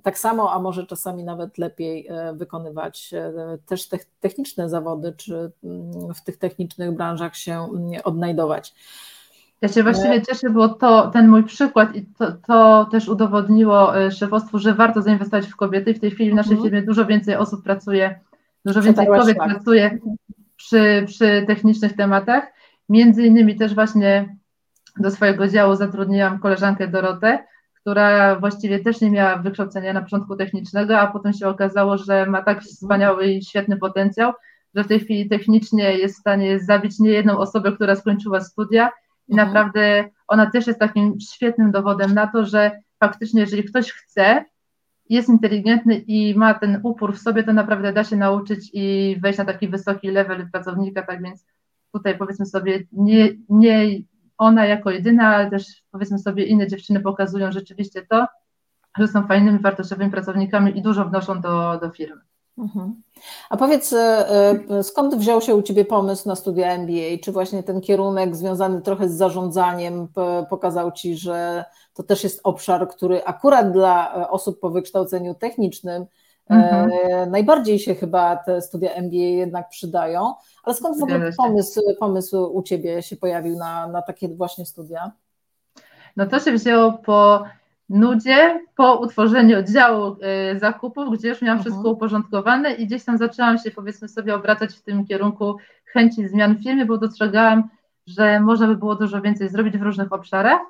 [0.03, 3.11] tak samo, a może czasami nawet lepiej wykonywać
[3.67, 3.89] też
[4.21, 8.75] techniczne zawody, czy mm, w tych technicznych branżach się mm, odnajdować.
[9.63, 14.11] Ja się właściwie cieszę, bo to ten mój przykład i to, to też udowodniło e,
[14.11, 15.95] szefostwu, że warto zainwestować w kobiety.
[15.95, 16.71] W tej chwili w naszej mhm.
[16.71, 18.21] firmie dużo więcej osób pracuje,
[18.65, 19.51] dużo więcej kobiet tak.
[19.51, 19.99] pracuje
[20.57, 22.53] przy, przy technicznych tematach.
[22.89, 24.37] Między innymi też właśnie
[24.97, 27.39] do swojego działu zatrudniłam koleżankę Dorotę,
[27.81, 32.43] która właściwie też nie miała wykształcenia na początku technicznego, a potem się okazało, że ma
[32.43, 34.33] tak wspaniały i świetny potencjał,
[34.75, 38.91] że w tej chwili technicznie jest w stanie zabić niejedną osobę, która skończyła studia
[39.29, 39.49] i mhm.
[39.49, 44.45] naprawdę ona też jest takim świetnym dowodem na to, że faktycznie, jeżeli ktoś chce,
[45.09, 49.39] jest inteligentny i ma ten upór w sobie, to naprawdę da się nauczyć i wejść
[49.39, 51.03] na taki wysoki level pracownika.
[51.03, 51.47] Tak więc
[51.93, 53.99] tutaj powiedzmy sobie, nie, nie
[54.39, 58.27] ona jako jedyna, ale też powiedzmy sobie inne dziewczyny pokazują rzeczywiście to,
[58.99, 62.21] że są fajnymi, wartościowymi pracownikami i dużo wnoszą do, do firmy.
[62.59, 63.03] Mhm.
[63.51, 64.29] A powiedz, e,
[64.71, 67.19] e, skąd wziął się u Ciebie pomysł na studia MBA?
[67.25, 70.09] Czy właśnie ten kierunek związany trochę z zarządzaniem
[70.51, 76.07] pokazał Ci, że to też jest obszar, który akurat dla e, osób po wykształceniu technicznym
[76.49, 76.91] mhm.
[77.31, 80.35] najbardziej się chyba te studia MBA jednak przydają?
[80.65, 85.13] Ale skąd w ogóle pomysł, pomysł u Ciebie się pojawił na, na takie właśnie studia?
[86.17, 87.45] No to się wzięło po
[87.93, 90.17] nudzie po utworzeniu oddziału
[90.55, 91.73] y, zakupów, gdzie już miałam mhm.
[91.73, 95.57] wszystko uporządkowane i gdzieś tam zaczęłam się powiedzmy sobie obracać w tym kierunku
[95.93, 97.69] chęci zmian w firmie, bo dostrzegałam,
[98.07, 100.61] że można by było dużo więcej zrobić w różnych obszarach.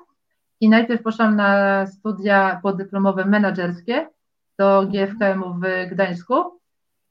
[0.61, 4.07] I najpierw poszłam na studia podyplomowe menedżerskie
[4.59, 6.33] do GFKM-u w Gdańsku.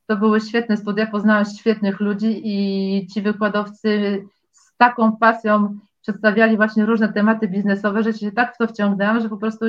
[0.06, 6.86] To były świetne studia, poznałam świetnych ludzi i ci wykładowcy z taką pasją przedstawiali właśnie
[6.86, 9.64] różne tematy biznesowe, że się tak w to wciągnęłam, że po prostu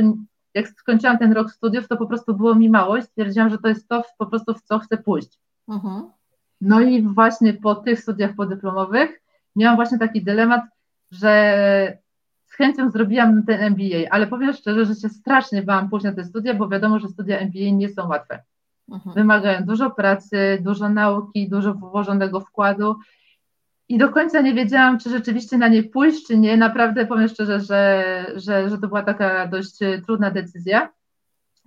[0.53, 3.67] jak skończyłam ten rok studiów, to po prostu było mi mało i stwierdziłam, że to
[3.67, 5.39] jest to po prostu w co chcę pójść.
[5.69, 6.03] Mhm.
[6.61, 9.21] No i właśnie po tych studiach podyplomowych
[9.55, 10.61] miałam właśnie taki dylemat,
[11.11, 11.97] że
[12.45, 16.23] z chęcią zrobiłam ten MBA, ale powiem szczerze, że się strasznie bałam pójść na te
[16.23, 18.43] studia, bo wiadomo, że studia MBA nie są łatwe.
[18.89, 19.15] Mhm.
[19.15, 22.95] Wymagają dużo pracy, dużo nauki, dużo włożonego wkładu
[23.93, 26.57] i do końca nie wiedziałam, czy rzeczywiście na nie pójść, czy nie.
[26.57, 30.89] Naprawdę powiem szczerze, że, że, że to była taka dość e, trudna decyzja.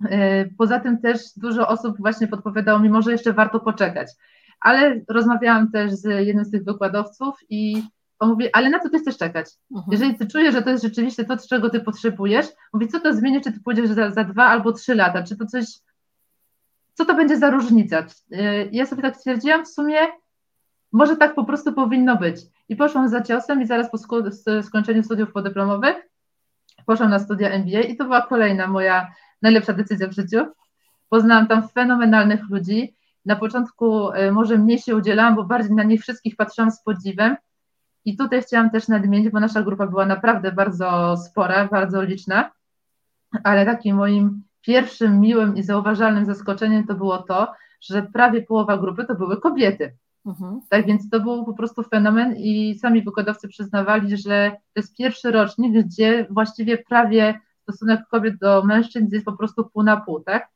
[0.09, 4.11] E, poza tym też dużo osób właśnie podpowiadało mi, może jeszcze warto poczekać.
[4.59, 7.83] Ale rozmawiałam też z jednym z tych wykładowców i
[8.19, 9.47] on mówi, ale na co ty chcesz czekać?
[9.71, 9.91] Mhm.
[9.91, 13.41] Jeżeli ty czujesz, że to jest rzeczywiście to, czego ty potrzebujesz, mówi, co to zmieni,
[13.41, 15.65] czy ty pójdziesz za, za dwa albo trzy lata, czy to coś,
[16.93, 18.05] co to będzie za różnica?
[18.31, 19.97] E, ja sobie tak stwierdziłam, w sumie
[20.91, 22.41] może tak po prostu powinno być.
[22.69, 23.97] I poszłam za ciosem i zaraz po
[24.61, 25.95] skończeniu studiów podyplomowych
[26.85, 29.07] poszłam na studia MBA i to była kolejna moja
[29.41, 30.45] najlepsza decyzja w życiu.
[31.09, 32.95] Poznałam tam fenomenalnych ludzi.
[33.25, 37.35] Na początku y, może mniej się udzielałam, bo bardziej na nich wszystkich patrzyłam z podziwem.
[38.05, 42.51] I tutaj chciałam też nadmienić, bo nasza grupa była naprawdę bardzo spora, bardzo liczna,
[43.43, 49.05] ale takim moim pierwszym miłym i zauważalnym zaskoczeniem to było to, że prawie połowa grupy
[49.05, 49.97] to były kobiety.
[50.27, 50.61] Mhm.
[50.69, 55.31] Tak więc to był po prostu fenomen i sami wykładowcy przyznawali, że to jest pierwszy
[55.31, 60.49] rocznik, gdzie właściwie prawie stosunek kobiet do mężczyzn jest po prostu pół na pół, tak?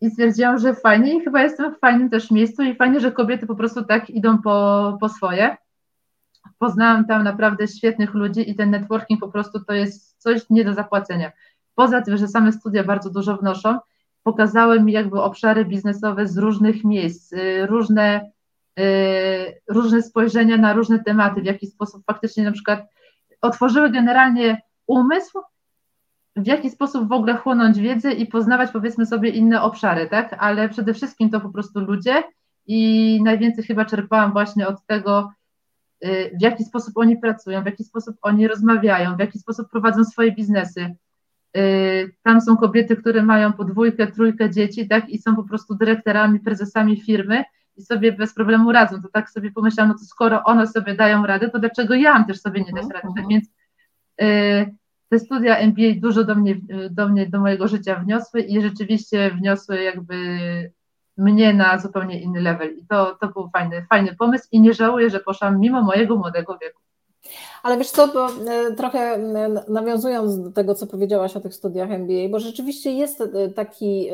[0.00, 3.46] I stwierdziłam, że fajnie i chyba jestem w fajnym też miejscu i fajnie, że kobiety
[3.46, 5.56] po prostu tak idą po, po swoje.
[6.58, 10.74] Poznałam tam naprawdę świetnych ludzi i ten networking po prostu to jest coś nie do
[10.74, 11.32] zapłacenia.
[11.74, 13.78] Poza tym, że same studia bardzo dużo wnoszą,
[14.22, 18.30] pokazały mi jakby obszary biznesowe z różnych miejsc, y, różne
[19.68, 22.80] różne spojrzenia na różne tematy, w jaki sposób faktycznie na przykład
[23.40, 25.40] otworzyły generalnie umysł,
[26.36, 30.36] w jaki sposób w ogóle chłonąć wiedzę i poznawać powiedzmy sobie inne obszary, tak?
[30.38, 32.22] Ale przede wszystkim to po prostu ludzie
[32.66, 35.32] i najwięcej chyba czerpałam właśnie od tego,
[36.04, 40.04] y, w jaki sposób oni pracują, w jaki sposób oni rozmawiają, w jaki sposób prowadzą
[40.04, 40.94] swoje biznesy.
[41.56, 45.08] Y, tam są kobiety, które mają podwójkę, trójkę dzieci, tak?
[45.08, 47.44] I są po prostu dyrektorami, prezesami firmy
[47.76, 49.02] i sobie bez problemu radzą.
[49.02, 52.26] To tak sobie pomyślałam, no to skoro one sobie dają radę, to dlaczego ja mam
[52.26, 53.08] też sobie nie dać rady?
[53.16, 53.48] Tak więc
[54.22, 54.74] y,
[55.08, 56.56] te studia MBA dużo do mnie,
[56.90, 60.16] do mnie, do mojego życia wniosły i rzeczywiście wniosły jakby
[61.16, 62.78] mnie na zupełnie inny level.
[62.78, 66.58] I to, to był fajny, fajny pomysł i nie żałuję, że poszłam mimo mojego młodego
[66.58, 66.80] wieku.
[67.66, 69.18] Ale wiesz co, bo e, trochę
[69.68, 74.08] nawiązując do tego, co powiedziałaś o tych studiach MBA, bo rzeczywiście jest e, taki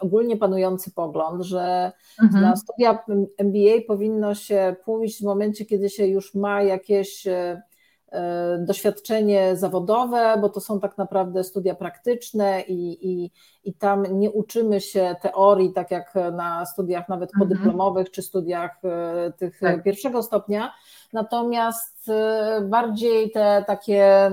[0.00, 1.92] ogólnie panujący pogląd, że
[2.22, 2.42] mhm.
[2.44, 2.98] na studia
[3.38, 7.62] MBA powinno się pójść w momencie, kiedy się już ma jakieś e,
[8.58, 13.30] doświadczenie zawodowe, bo to są tak naprawdę studia praktyczne i, i,
[13.64, 17.48] i tam nie uczymy się teorii, tak jak na studiach nawet mhm.
[17.48, 18.80] podyplomowych czy studiach
[19.38, 19.82] tych tak.
[19.82, 20.72] pierwszego stopnia,
[21.14, 24.30] natomiast e, bardziej te takie e,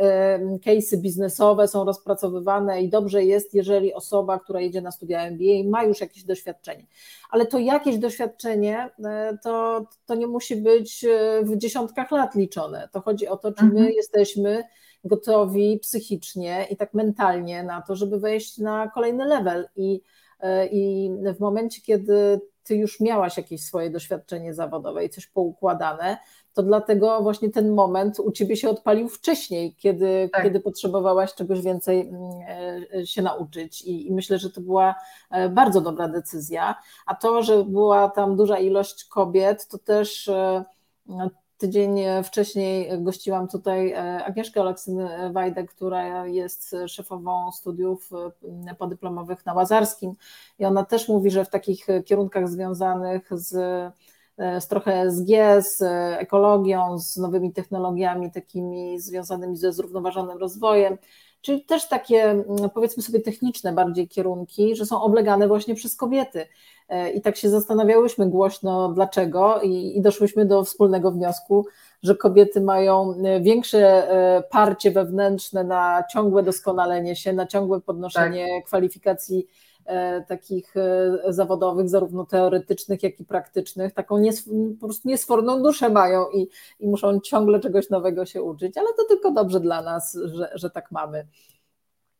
[0.00, 5.70] e, case'y biznesowe są rozpracowywane i dobrze jest, jeżeli osoba, która jedzie na studia MBA
[5.70, 6.86] ma już jakieś doświadczenie.
[7.30, 8.90] Ale to jakieś doświadczenie
[9.42, 11.06] to, to nie musi być
[11.42, 12.88] w dziesiątkach lat liczone.
[12.92, 13.92] To chodzi o to, czy my mhm.
[13.92, 14.64] jesteśmy
[15.04, 20.00] gotowi psychicznie i tak mentalnie na to, żeby wejść na kolejny level i
[20.72, 26.18] i w momencie, kiedy ty już miałaś jakieś swoje doświadczenie zawodowe i coś poukładane,
[26.54, 30.42] to dlatego właśnie ten moment u ciebie się odpalił wcześniej, kiedy, tak.
[30.42, 32.30] kiedy potrzebowałaś czegoś więcej mm,
[32.94, 33.82] e, się nauczyć.
[33.82, 34.94] I, I, myślę, że to była
[35.30, 36.74] e, bardzo dobra decyzja.
[37.06, 40.64] A to, że była tam duża ilość kobiet, to też e,
[41.60, 43.94] Tydzień wcześniej gościłam tutaj
[44.24, 48.10] Agnieszkę Oleksyn-Wajdę, która jest szefową studiów
[48.78, 50.12] podyplomowych na Łazarskim.
[50.58, 53.48] I ona też mówi, że w takich kierunkach związanych z,
[54.38, 55.82] z trochę SG, z
[56.20, 60.98] ekologią, z nowymi technologiami takimi związanymi ze zrównoważonym rozwojem,
[61.40, 66.46] czyli też takie powiedzmy sobie techniczne bardziej kierunki, że są oblegane właśnie przez kobiety.
[66.88, 71.66] E, I tak się zastanawiałyśmy głośno, dlaczego, i, i doszłyśmy do wspólnego wniosku,
[72.02, 78.46] że kobiety mają e, większe e, parcie wewnętrzne na ciągłe doskonalenie się, na ciągłe podnoszenie
[78.56, 78.64] tak.
[78.66, 79.46] kwalifikacji
[80.28, 80.74] takich
[81.28, 84.22] zawodowych, zarówno teoretycznych, jak i praktycznych, taką
[84.80, 86.48] po prostu niesforną duszę mają i,
[86.80, 90.70] i muszą ciągle czegoś nowego się uczyć, ale to tylko dobrze dla nas, że, że
[90.70, 91.26] tak mamy.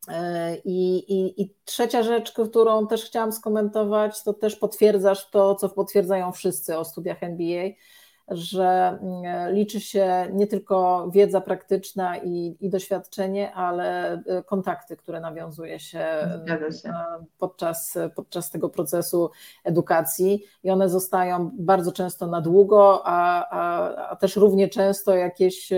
[0.07, 5.69] E, I, i, I, trzecia rzecz, którą też chciałam skomentować, to też potwierdzasz to, co
[5.69, 7.69] potwierdzają wszyscy o studiach MBA,
[8.31, 15.19] że mm, liczy się nie tylko wiedza praktyczna i, i doświadczenie, ale e, kontakty, które
[15.19, 15.99] nawiązuje się,
[16.81, 19.31] się, e, Podczas, podczas tego procesu
[19.63, 25.69] edukacji i one zostają bardzo często na długo, a, a, a też równie często jakieś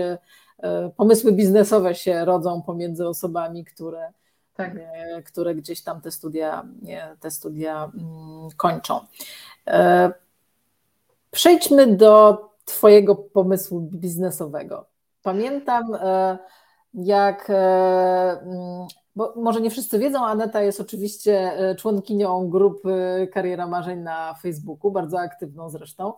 [0.64, 4.12] E, pomysły biznesowe się rodzą pomiędzy osobami, które,
[4.54, 4.72] tak.
[4.76, 6.64] E, które gdzieś tam te studia,
[7.20, 9.00] te studia mm, kończą.
[11.34, 14.86] E, przejdźmy do Twojego pomysłu biznesowego.
[15.22, 15.84] Pamiętam,
[16.94, 24.34] jak, mm, bo może nie wszyscy wiedzą, Aneta jest oczywiście członkinią grupy Kariera Marzeń na
[24.34, 26.12] Facebooku, bardzo aktywną zresztą.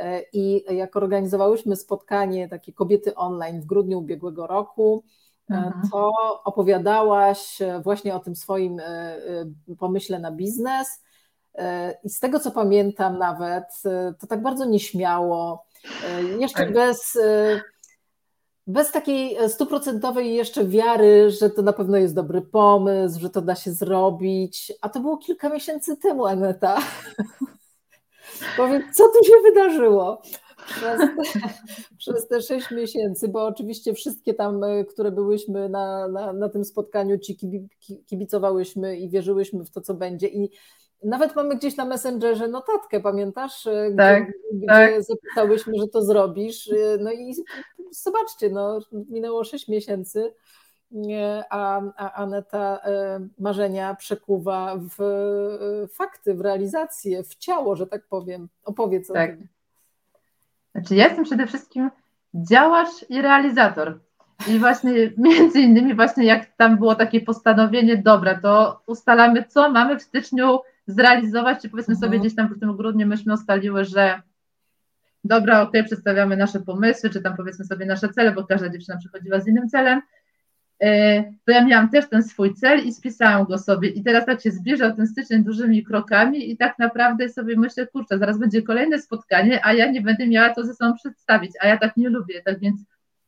[0.00, 5.04] E, I jak organizowałyśmy spotkanie takie kobiety online w grudniu ubiegłego roku,
[5.50, 5.88] e, mhm.
[5.92, 6.12] to
[6.44, 9.16] opowiadałaś właśnie o tym swoim e,
[9.78, 11.04] pomyśle na biznes.
[12.04, 13.64] I z tego co pamiętam, nawet
[14.20, 15.66] to tak bardzo nieśmiało,
[16.38, 16.72] jeszcze tak.
[16.72, 17.18] bez,
[18.66, 23.54] bez takiej stuprocentowej jeszcze wiary, że to na pewno jest dobry pomysł, że to da
[23.54, 24.72] się zrobić.
[24.80, 26.78] A to było kilka miesięcy temu, Aneta.
[28.56, 30.22] Powiedz, co tu się wydarzyło?
[30.66, 31.40] Przez te,
[31.98, 36.64] przez te sześć miesięcy, bo oczywiście wszystkie tam, e, które byłyśmy na, na, na tym
[36.64, 37.38] spotkaniu, ci
[38.06, 40.28] kibicowałyśmy i wierzyłyśmy w to, co będzie.
[40.28, 40.50] I
[41.04, 43.66] nawet mamy gdzieś na Messengerze notatkę, pamiętasz?
[43.66, 44.92] E, tak, gdzie, tak.
[44.92, 46.70] gdzie zapytałyśmy, że to zrobisz.
[46.72, 47.34] E, no i
[47.90, 50.34] zobaczcie, no, minęło sześć miesięcy
[51.50, 58.06] a, a Aneta e, marzenia przekuwa w e, fakty, w realizację, w ciało, że tak
[58.08, 58.48] powiem.
[58.64, 59.30] Opowiedz tak.
[59.30, 59.48] o tym.
[60.74, 61.90] Znaczy ja jestem przede wszystkim
[62.34, 63.98] działacz i realizator.
[64.48, 69.98] I właśnie między innymi właśnie jak tam było takie postanowienie, dobra, to ustalamy, co mamy
[69.98, 70.58] w styczniu
[70.90, 72.10] zrealizować, czy powiedzmy mhm.
[72.10, 74.22] sobie gdzieś tam w tym grudniu myśmy ustaliły, że
[75.24, 79.40] dobra, ok, przedstawiamy nasze pomysły, czy tam powiedzmy sobie nasze cele, bo każda dziewczyna przychodziła
[79.40, 80.00] z innym celem,
[80.82, 83.88] E, to ja miałam też ten swój cel i spisałam go sobie.
[83.88, 88.18] I teraz tak się zbliża ten styczeń dużymi krokami i tak naprawdę sobie myślę, kurczę,
[88.18, 91.78] zaraz będzie kolejne spotkanie, a ja nie będę miała to ze sobą przedstawić, a ja
[91.78, 92.42] tak nie lubię.
[92.42, 92.80] Tak więc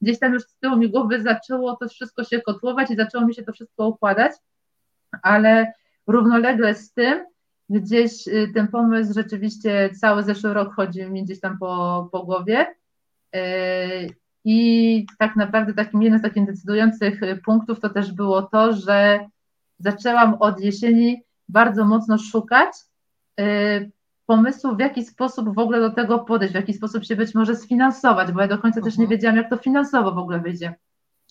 [0.03, 3.35] gdzieś tam już z tyłu mi głowy zaczęło to wszystko się kotłować i zaczęło mi
[3.35, 4.33] się to wszystko układać,
[5.23, 5.73] ale
[6.07, 7.25] równolegle z tym
[7.73, 12.67] gdzieś y, ten pomysł rzeczywiście cały zeszły rok chodził mi gdzieś tam po, po głowie
[13.37, 13.41] y,
[14.45, 19.29] i tak naprawdę takim jednym z takich decydujących y, punktów to też było to, że
[19.79, 22.73] zaczęłam od jesieni bardzo mocno szukać
[24.27, 27.57] pomysłu, w jaki sposób w ogóle do tego podejść, w jaki sposób się być może
[27.57, 29.11] sfinansować, bo ja do końca też nie mhm.
[29.11, 30.75] wiedziałam, jak to finansowo w ogóle wyjdzie.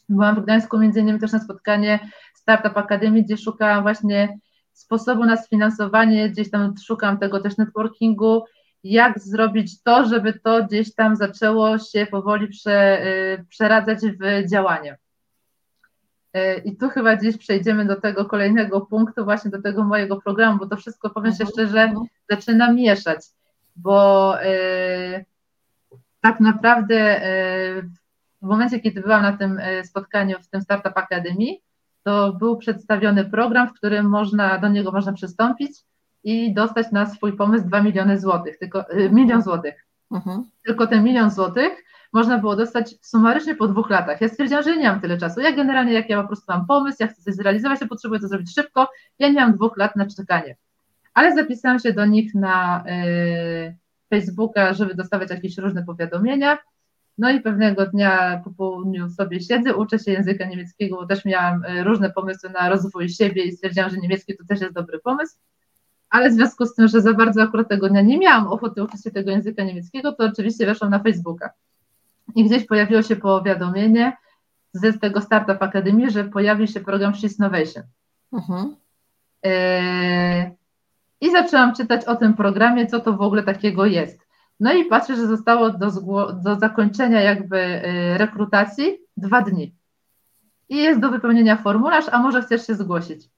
[0.10, 2.00] Byłam w Gdańsku między innymi też na spotkanie
[2.34, 4.40] Startup Akademii, gdzie szukałam właśnie
[4.74, 8.44] sposobu na sfinansowanie, gdzieś tam szukam tego też networkingu,
[8.84, 14.98] jak zrobić to, żeby to gdzieś tam zaczęło się powoli prze, y, przeradzać w działanie.
[16.38, 20.60] Y, I tu chyba gdzieś przejdziemy do tego kolejnego punktu, właśnie do tego mojego programu,
[20.60, 21.52] bo to wszystko, powiem się mhm.
[21.52, 22.08] szczerze, mhm.
[22.30, 23.20] zaczyna mieszać,
[23.76, 25.26] bo y,
[26.22, 27.22] tak naprawdę
[28.42, 31.58] w momencie, kiedy byłam na tym spotkaniu w tym Startup Academy,
[32.04, 35.72] to był przedstawiony program, w którym można, do niego można przystąpić
[36.24, 39.86] i dostać na swój pomysł 2 miliony złotych, tylko y, milion złotych.
[40.12, 40.44] Mhm.
[40.66, 41.84] Tylko ten milion złotych
[42.14, 44.22] można było dostać sumarycznie po dwóch latach.
[44.22, 45.42] Ja stwierdziłam, że nie mam tyle czasu.
[45.42, 48.28] Ja generalnie, jak ja po prostu mam pomysł, ja chcę coś zrealizować, to potrzebuję to
[48.28, 48.90] zrobić szybko.
[49.20, 50.56] Ja nie mam dwóch lat na czekanie.
[51.14, 53.76] Ale zapisałam się do nich na y,
[54.10, 56.58] Facebooka, żeby dostawać jakieś różne powiadomienia.
[57.22, 61.66] No i pewnego dnia po południu sobie siedzę, uczę się języka niemieckiego, bo też miałam
[61.66, 65.36] y, różne pomysły na rozwój siebie i stwierdziłam, że niemiecki to też jest dobry pomysł
[66.12, 69.04] ale w związku z tym, że za bardzo akurat tego dnia nie miałam ochoty uczyć
[69.04, 71.50] się tego języka niemieckiego, to oczywiście weszłam na Facebooka.
[72.36, 74.18] I gdzieś pojawiło się powiadomienie
[74.74, 77.84] z tego Startup Akademii, że pojawi się program She's Innovation.
[78.34, 78.76] Mhm.
[79.46, 80.52] E,
[81.22, 84.20] I zaczęłam czytać o tym programie, co to w ogóle takiego jest.
[84.62, 85.92] No i patrzę, że zostało do,
[86.34, 89.76] do zakończenia jakby e, rekrutacji dwa dni.
[90.70, 93.30] I jest do wypełnienia formularz, a może chcesz się zgłosić.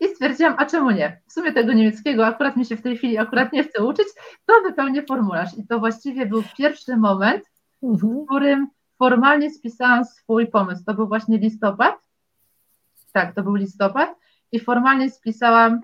[0.00, 1.20] I stwierdziłam, a czemu nie?
[1.26, 4.06] W sumie tego niemieckiego akurat mi się w tej chwili akurat nie chce uczyć,
[4.46, 5.58] to wypełnię formularz.
[5.58, 7.44] I to właściwie był pierwszy moment,
[7.82, 7.98] mhm.
[7.98, 10.84] w którym formalnie spisałam swój pomysł.
[10.84, 11.94] To był właśnie listopad.
[13.12, 14.18] Tak, to był listopad.
[14.52, 15.80] I formalnie spisałam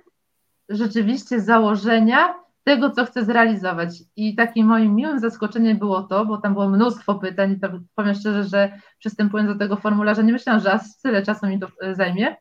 [0.68, 2.35] rzeczywiście założenia
[2.68, 3.90] tego, co chcę zrealizować.
[4.16, 8.14] I takim moim miłym zaskoczeniem było to, bo tam było mnóstwo pytań i to powiem
[8.14, 11.94] szczerze, że przystępując do tego formularza nie myślałam, że aż tyle czasu mi to e,
[11.94, 12.37] zajmie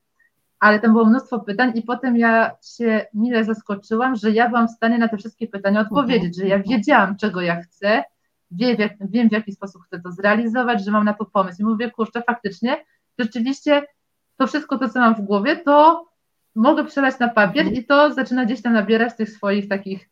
[0.59, 4.71] ale tam było mnóstwo pytań i potem ja się mile zaskoczyłam, że ja byłam w
[4.71, 8.03] stanie na te wszystkie pytania odpowiedzieć, że ja wiedziałam, czego ja chcę,
[8.51, 11.61] wiem, wiem w jaki sposób chcę to zrealizować, że mam na to pomysł.
[11.61, 12.85] I mówię, kurczę, faktycznie,
[13.19, 13.83] rzeczywiście
[14.37, 16.05] to wszystko to, co mam w głowie, to
[16.55, 20.09] mogę przelać na papier i to zaczyna gdzieś tam nabierać tych swoich takich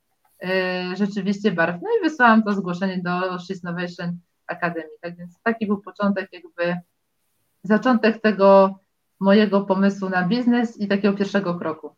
[0.93, 1.81] rzeczywiście barw.
[1.81, 4.89] No i wysłałam to zgłoszenie do She's Innovation Academy.
[5.01, 6.77] Tak więc taki był początek, jakby
[7.63, 8.79] zaczątek tego
[9.19, 11.95] mojego pomysłu na biznes i takiego pierwszego kroku.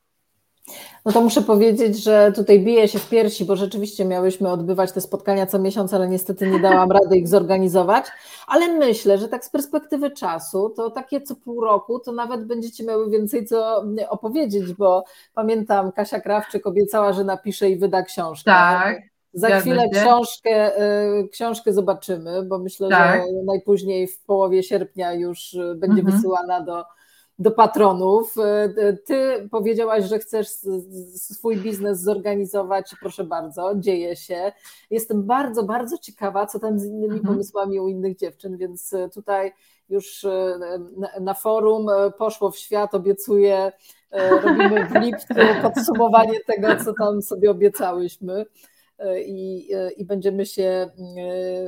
[1.05, 5.01] No to muszę powiedzieć, że tutaj biję się w piersi, bo rzeczywiście miałyśmy odbywać te
[5.01, 8.05] spotkania co miesiąc, ale niestety nie dałam rady ich zorganizować.
[8.47, 12.83] Ale myślę, że tak z perspektywy czasu, to takie co pół roku, to nawet będziecie
[12.83, 15.03] miały więcej co opowiedzieć, bo
[15.33, 18.51] pamiętam, Kasia Krawczyk obiecała, że napisze i wyda książkę.
[18.51, 18.97] Tak.
[19.33, 20.81] Za chwilę książkę,
[21.21, 23.21] y, książkę zobaczymy, bo myślę, tak.
[23.21, 26.15] że najpóźniej w połowie sierpnia już y, będzie mhm.
[26.15, 26.83] wysyłana do
[27.39, 28.35] do patronów.
[28.37, 30.47] E, ty powiedziałaś, że chcesz
[31.15, 34.51] swój biznes zorganizować, proszę bardzo, dzieje się.
[34.89, 37.23] Jestem bardzo, bardzo ciekawa, co tam z innymi mhm.
[37.23, 39.53] pomysłami u innych dziewczyn, więc e, tutaj
[39.89, 40.59] już e,
[41.21, 43.71] na forum poszło w świat, obiecuję,
[44.43, 48.45] robimy w lipcu podsumowanie tego, co tam sobie obiecałyśmy
[49.25, 50.89] i, i będziemy się,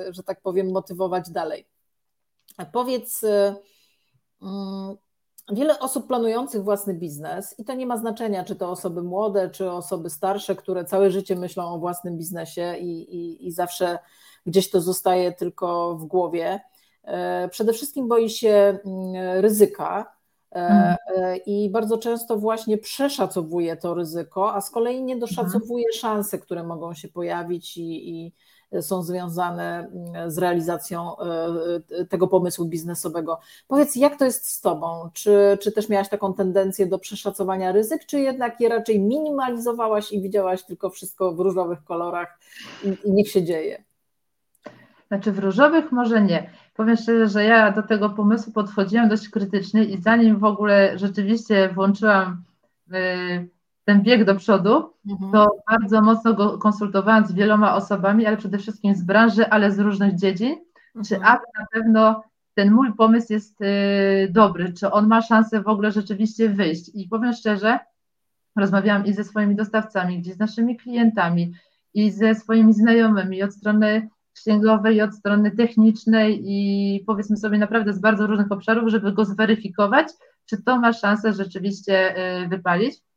[0.10, 1.66] że tak powiem, motywować dalej.
[2.72, 3.22] Powiedz,
[4.42, 4.96] mm,
[5.52, 9.72] Wiele osób planujących własny biznes, i to nie ma znaczenia, czy to osoby młode, czy
[9.72, 14.00] osoby starsze, które całe życie myślą o własnym biznesie i, i, i zawsze
[14.46, 16.60] gdzieś to zostaje tylko w głowie.
[17.04, 20.16] E, przede wszystkim boi się mm, ryzyka
[20.52, 20.96] e, mhm.
[21.16, 26.64] e, i bardzo często właśnie przeszacowuje to ryzyko, a z kolei nie doszacowuje szanse, które
[26.64, 28.34] mogą się pojawić i, i
[28.82, 31.24] są związane mm, z realizacją e,
[32.00, 33.40] e, tego pomysłu biznesowego.
[33.68, 35.10] Powiedz, jak to jest z Tobą?
[35.14, 40.22] Czy, czy też miałaś taką tendencję do przeszacowania ryzyk, czy jednak je raczej minimalizowałaś i
[40.22, 42.40] widziałaś tylko wszystko w różowych kolorach
[42.84, 43.84] i, i niech się dzieje?
[45.08, 46.50] Znaczy w różowych może nie.
[46.76, 51.70] Powiem szczerze, że ja do tego pomysłu podchodziłam dość krytycznie i zanim w ogóle rzeczywiście
[51.70, 52.44] włączyłam
[52.94, 53.50] y,
[53.90, 55.32] ten bieg do przodu, mhm.
[55.32, 59.80] to bardzo mocno go konsultowałam z wieloma osobami, ale przede wszystkim z branży, ale z
[59.80, 60.56] różnych dziedzin,
[60.96, 61.06] mhm.
[61.06, 62.24] czy aby na pewno
[62.54, 63.66] ten mój pomysł jest y,
[64.32, 66.92] dobry, czy on ma szansę w ogóle rzeczywiście wyjść.
[66.94, 67.80] I powiem szczerze,
[68.56, 71.54] rozmawiałam i ze swoimi dostawcami, gdzieś z naszymi klientami,
[71.94, 77.94] i ze swoimi znajomymi, od strony księgowej, i od strony technicznej, i powiedzmy sobie naprawdę
[77.94, 80.08] z bardzo różnych obszarów, żeby go zweryfikować,
[80.46, 83.09] czy to ma szansę rzeczywiście y, wypalić.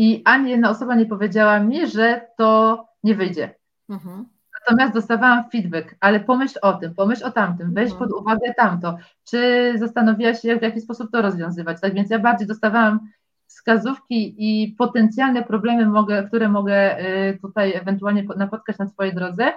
[0.00, 3.54] I ani jedna osoba nie powiedziała mi, że to nie wyjdzie.
[3.88, 4.26] Mhm.
[4.60, 7.98] Natomiast dostawałam feedback, ale pomyśl o tym, pomyśl o tamtym, weź mhm.
[7.98, 8.98] pod uwagę tamto,
[9.30, 11.80] czy zastanowiłaś się, w jaki sposób to rozwiązywać.
[11.80, 13.00] Tak więc ja bardziej dostawałam
[13.46, 19.52] wskazówki i potencjalne problemy, mogę, które mogę y, tutaj ewentualnie napotkać na swojej drodze.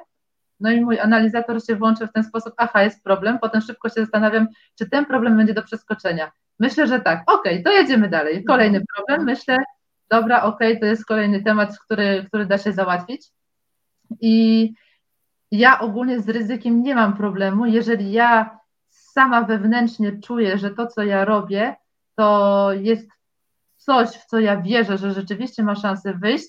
[0.60, 4.02] No i mój analizator się włączył w ten sposób, aha, jest problem, potem szybko się
[4.02, 6.32] zastanawiam, czy ten problem będzie do przeskoczenia.
[6.60, 8.44] Myślę, że tak, okej, okay, to jedziemy dalej.
[8.44, 8.86] Kolejny mhm.
[8.96, 9.58] problem, myślę,
[10.14, 13.32] dobra, okej, okay, to jest kolejny temat, który, który da się załatwić.
[14.22, 14.74] I
[15.52, 18.60] ja ogólnie z ryzykiem nie mam problemu, jeżeli ja
[18.90, 21.76] sama wewnętrznie czuję, że to, co ja robię,
[22.16, 23.10] to jest
[23.78, 26.48] coś, w co ja wierzę, że rzeczywiście ma szansę wyjść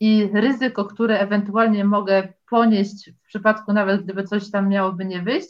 [0.00, 5.48] i ryzyko, które ewentualnie mogę ponieść w przypadku nawet gdyby coś tam miałoby nie wyjść,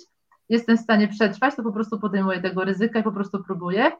[0.48, 3.92] jestem w stanie przetrwać, to po prostu podejmuję tego ryzyka i po prostu próbuję.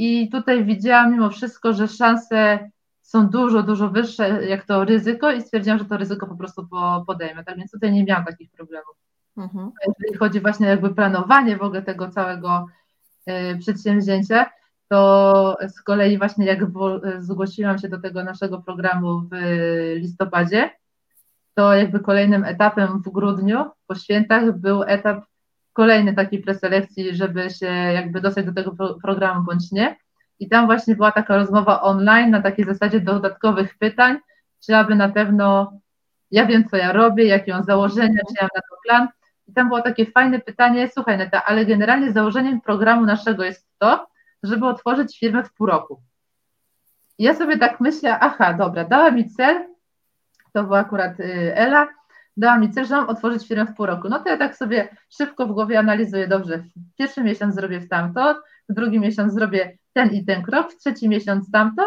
[0.00, 2.70] I tutaj widziałam mimo wszystko, że szanse
[3.02, 6.68] są dużo, dużo wyższe jak to ryzyko i stwierdziłam, że to ryzyko po prostu
[7.06, 7.44] podejmę.
[7.44, 8.96] Tak więc tutaj nie miałam takich problemów.
[9.36, 9.70] Mhm.
[9.88, 12.66] Jeżeli chodzi właśnie jakby planowanie w ogóle tego całego
[13.28, 14.50] y, przedsięwzięcia,
[14.88, 16.60] to z kolei właśnie jak
[17.18, 19.34] zgłosiłam się do tego naszego programu w
[19.96, 20.70] listopadzie,
[21.54, 25.24] to jakby kolejnym etapem w grudniu po świętach był etap
[25.72, 29.96] kolejny takiej preselekcji, żeby się jakby dostać do tego programu bądź nie.
[30.38, 34.18] I tam właśnie była taka rozmowa online na takiej zasadzie dodatkowych pytań,
[34.66, 35.72] czy aby na pewno
[36.30, 39.08] ja wiem, co ja robię, jakie mam założenia, czy ja mam na to plan.
[39.48, 44.06] I tam było takie fajne pytanie, słuchaj Neta, ale generalnie założeniem programu naszego jest to,
[44.42, 46.02] żeby otworzyć firmę w pół roku.
[47.18, 49.66] I ja sobie tak myślę, aha, dobra, dała mi cel,
[50.52, 51.88] to była akurat y, Ela,
[52.40, 54.08] dała mi mam otworzyć firmę w pół roku.
[54.08, 57.88] No to ja tak sobie szybko w głowie analizuję, dobrze, w pierwszy miesiąc zrobię w
[57.88, 61.82] tamto, w drugi miesiąc zrobię ten i ten krok, w trzeci miesiąc tamto,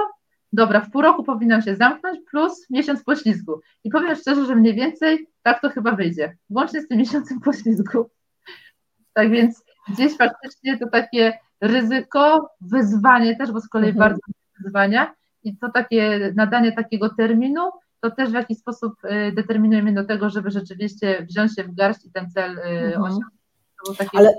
[0.53, 3.61] dobra, w pół roku powinnam się zamknąć, plus miesiąc poślizgu.
[3.83, 8.09] I powiem szczerze, że mniej więcej tak to chyba wyjdzie, włącznie z tym miesiącem poślizgu.
[9.13, 14.09] Tak więc gdzieś faktycznie to takie ryzyko, wyzwanie też, bo z kolei mhm.
[14.09, 14.21] bardzo
[14.63, 17.61] wyzwania i to takie nadanie takiego terminu,
[18.03, 21.75] to też w jakiś sposób y, determinuje mnie do tego, żeby rzeczywiście wziąć się w
[21.75, 23.03] garść i ten cel y, mhm.
[23.03, 24.09] osiągnąć.
[24.13, 24.33] Ale,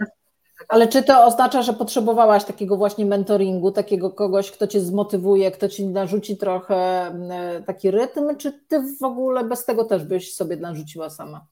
[0.68, 5.68] ale czy to oznacza, że potrzebowałaś takiego właśnie mentoringu, takiego kogoś, kto cię zmotywuje, kto
[5.68, 7.10] ci narzuci trochę
[7.58, 11.46] y, taki rytm, czy ty w ogóle bez tego też byś sobie narzuciła sama?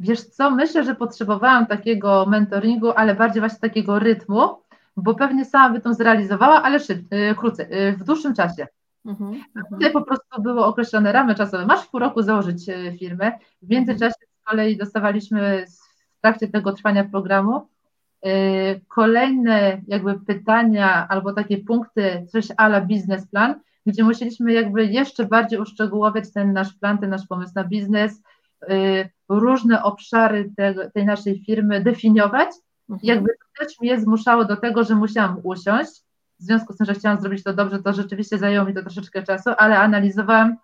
[0.00, 4.48] Wiesz co, myślę, że potrzebowałam takiego mentoringu, ale bardziej właśnie takiego rytmu,
[4.96, 7.66] bo pewnie sama by to zrealizowała, ale szyb, yy, krócej,
[7.98, 8.66] w dłuższym czasie.
[9.04, 9.66] Mhm, mhm.
[9.70, 11.66] Tutaj po prostu były określone ramy czasowe.
[11.66, 13.32] Masz w pół roku założyć y, firmę.
[13.62, 15.66] W międzyczasie z kolei dostawaliśmy
[16.18, 17.68] w trakcie tego trwania programu
[18.26, 25.60] y, kolejne jakby pytania albo takie punkty, coś ala biznesplan, gdzie musieliśmy jakby jeszcze bardziej
[25.60, 28.22] uszczegółowiać ten nasz plan, ten nasz pomysł na biznes,
[28.70, 32.48] y, różne obszary te, tej naszej firmy definiować.
[32.90, 33.00] Mhm.
[33.02, 36.02] Jakby to też mnie zmuszało do tego, że musiałam usiąść.
[36.38, 39.22] W związku z tym, że chciałam zrobić to dobrze, to rzeczywiście zajęło mi to troszeczkę
[39.22, 40.56] czasu, ale analizowałam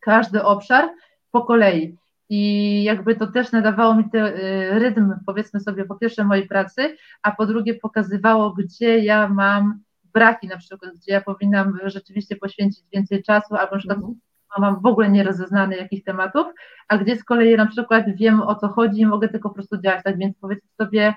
[0.00, 0.90] każdy obszar
[1.30, 1.96] po kolei.
[2.28, 6.96] I jakby to też nadawało mi ten y, rytm, powiedzmy sobie, po pierwsze mojej pracy,
[7.22, 9.80] a po drugie pokazywało, gdzie ja mam
[10.14, 14.20] braki, na przykład, gdzie ja powinnam rzeczywiście poświęcić więcej czasu, albo przykład mhm
[14.58, 16.46] mam w ogóle nierozeznane jakichś tematów,
[16.88, 19.78] a gdzie z kolei na przykład wiem o co chodzi i mogę tylko po prostu
[19.78, 21.14] działać, tak więc powiedzmy sobie,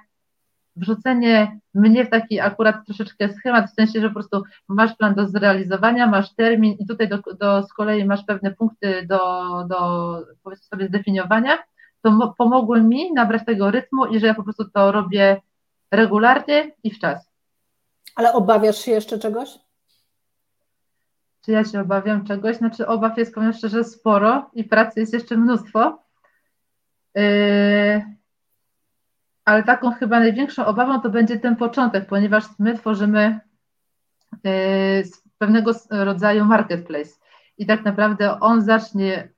[0.78, 5.28] wrzucenie mnie w taki akurat troszeczkę schemat, w sensie, że po prostu masz plan do
[5.28, 9.19] zrealizowania, masz termin i tutaj do, do z kolei masz pewne punkty do,
[9.69, 9.78] do
[10.43, 11.57] powiedzmy sobie zdefiniowania,
[12.01, 15.41] to pomogły mi nabrać tego rytmu i że ja po prostu to robię
[15.91, 17.32] regularnie i w czas.
[18.15, 19.49] Ale obawiasz się jeszcze czegoś?
[21.47, 25.38] czy ja się obawiam czegoś, znaczy obaw jest, powiem szczerze, sporo i pracy jest jeszcze
[25.38, 26.03] mnóstwo.
[27.15, 28.16] Yy,
[29.47, 33.39] ale taką chyba największą obawą to będzie ten początek, ponieważ my tworzymy
[34.43, 35.03] yy,
[35.37, 37.11] pewnego rodzaju marketplace
[37.57, 39.29] i tak naprawdę on zacznie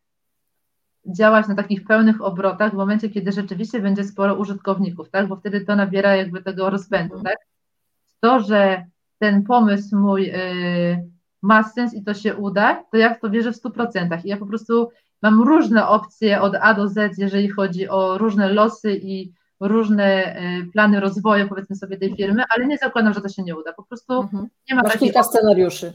[1.07, 5.27] działać na takich pełnych obrotach w momencie, kiedy rzeczywiście będzie sporo użytkowników, tak?
[5.27, 7.23] Bo wtedy to nabiera jakby tego rozpędu, mhm.
[7.35, 7.47] tak?
[8.19, 8.85] To, że
[9.19, 11.09] ten pomysł mój yy,
[11.41, 14.25] ma sens i to się uda, to ja w to wierzę w 100%.
[14.25, 14.89] I ja po prostu
[15.21, 20.63] mam różne opcje od A do Z, jeżeli chodzi o różne losy i różne e,
[20.73, 23.73] plany rozwoju, powiedzmy sobie, tej firmy, ale nie zakładam, że to się nie uda.
[23.73, 24.47] Po prostu mhm.
[24.69, 25.93] nie ma Masz kilka scenariuszy.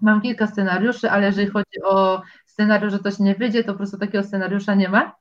[0.00, 3.78] Mam kilka scenariuszy, ale jeżeli chodzi o scenariusz, że to się nie wyjdzie, to po
[3.78, 5.16] prostu takiego scenariusza nie ma.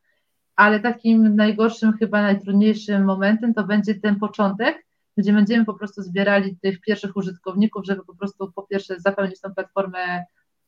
[0.56, 4.86] Ale takim najgorszym, chyba najtrudniejszym momentem to będzie ten początek,
[5.18, 9.54] gdzie będziemy po prostu zbierali tych pierwszych użytkowników, żeby po prostu po pierwsze zapełnić tą
[9.54, 10.24] platformę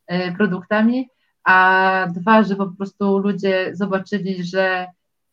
[0.08, 1.10] e, produktami,
[1.44, 4.88] a dwa, żeby po prostu ludzie zobaczyli, że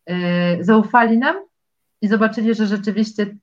[0.06, 1.36] e, zaufali nam
[2.02, 3.36] i zobaczyli, że rzeczywiście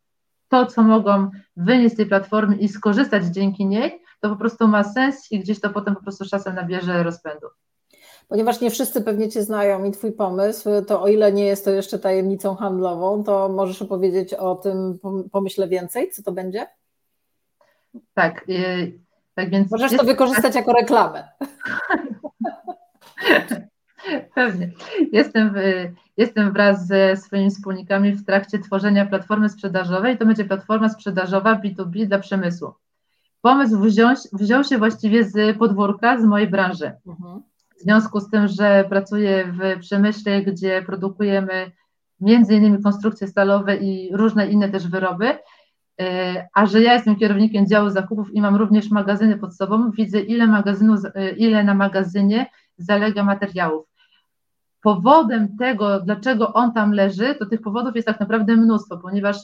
[0.49, 4.83] to, co mogą wynieść z tej platformy i skorzystać dzięki niej, to po prostu ma
[4.83, 7.47] sens i gdzieś to potem po prostu czasem nabierze rozpędu.
[8.27, 11.71] Ponieważ nie wszyscy pewnie Cię znają i Twój pomysł, to o ile nie jest to
[11.71, 14.99] jeszcze tajemnicą handlową, to możesz opowiedzieć o tym
[15.31, 16.67] pomyśle więcej, co to będzie?
[18.13, 18.99] Tak, yy,
[19.35, 19.71] tak więc.
[19.71, 21.27] Możesz to wykorzystać jako reklamę.
[24.35, 24.71] Pewnie.
[25.11, 25.57] Jestem, w,
[26.19, 30.17] jestem wraz ze swoimi wspólnikami w trakcie tworzenia platformy sprzedażowej.
[30.17, 32.73] To będzie platforma sprzedażowa B2B dla przemysłu.
[33.41, 36.91] Pomysł wziął, wziął się właściwie z podwórka, z mojej branży.
[37.07, 37.41] Mhm.
[37.77, 41.71] W związku z tym, że pracuję w przemyśle, gdzie produkujemy
[42.21, 45.37] między innymi konstrukcje stalowe i różne inne też wyroby,
[46.01, 50.19] e, a że ja jestem kierownikiem działu zakupów i mam również magazyny pod sobą, widzę
[50.19, 52.45] ile magazynów, e, ile na magazynie
[52.77, 53.89] zalega materiałów.
[54.81, 59.37] Powodem tego, dlaczego on tam leży, to tych powodów jest tak naprawdę mnóstwo, ponieważ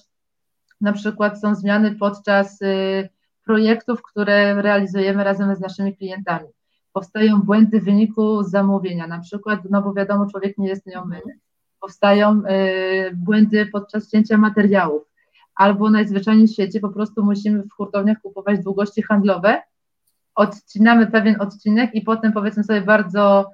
[0.82, 3.10] na przykład są zmiany podczas y,
[3.46, 6.48] projektów, które realizujemy razem z naszymi klientami.
[6.94, 11.40] Powstają błędy w wyniku zamówienia, na przykład, no bo wiadomo, człowiek nie jest nieomylny.
[11.80, 15.04] Powstają y, błędy podczas cięcia materiałów,
[15.56, 19.62] albo najzwyczajniej w świecie po prostu musimy w hurtowniach kupować długości handlowe,
[20.36, 23.52] odcinamy pewien odcinek i potem powiedzmy sobie bardzo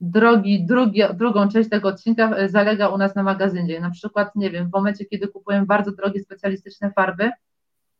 [0.00, 3.80] drogi, drugi, drugą część tego odcinka e, zalega u nas na magazynie.
[3.80, 7.30] Na przykład, nie wiem, w momencie, kiedy kupujemy bardzo drogie specjalistyczne farby,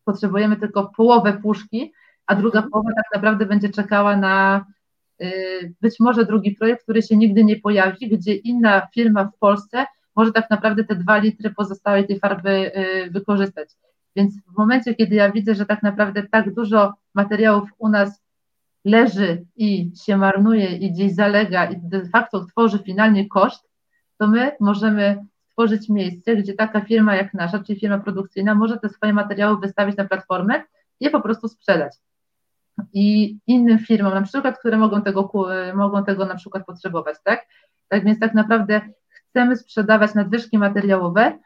[0.05, 1.93] potrzebujemy tylko połowę puszki,
[2.27, 2.71] a druga mhm.
[2.71, 4.65] połowa tak naprawdę będzie czekała na
[5.23, 9.87] y, być może drugi projekt, który się nigdy nie pojawi, gdzie inna firma w Polsce
[10.17, 13.69] może tak naprawdę te dwa litry pozostałej tej farby y, wykorzystać.
[14.17, 18.23] Więc w momencie, kiedy ja widzę, że tak naprawdę tak dużo materiałów u nas
[18.85, 23.71] leży i się marnuje i gdzieś zalega i de facto tworzy finalnie koszt,
[24.19, 28.89] to my możemy stworzyć miejsce, gdzie taka firma jak nasza, czyli firma produkcyjna, może te
[28.89, 30.63] swoje materiały wystawić na platformę
[31.01, 31.97] i je po prostu sprzedać.
[32.93, 35.33] I innym firmom, na przykład, które mogą tego,
[35.75, 37.47] mogą tego na przykład potrzebować, tak?
[37.89, 41.39] Tak więc tak naprawdę chcemy sprzedawać nadwyżki materiałowe,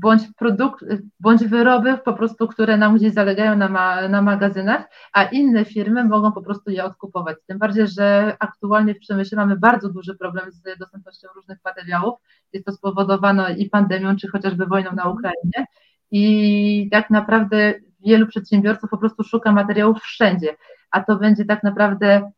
[0.00, 0.84] bądź produkt,
[1.20, 6.04] bądź wyroby po prostu, które nam gdzieś zalegają na, ma, na magazynach, a inne firmy
[6.04, 7.36] mogą po prostu je odkupować.
[7.46, 12.18] Tym bardziej, że aktualnie w przemyśle mamy bardzo duży problem z dostępnością różnych materiałów.
[12.52, 15.66] Jest to spowodowane i pandemią, czy chociażby wojną na Ukrainie.
[16.10, 17.74] I tak naprawdę
[18.06, 20.56] wielu przedsiębiorców po prostu szuka materiałów wszędzie,
[20.90, 22.30] a to będzie tak naprawdę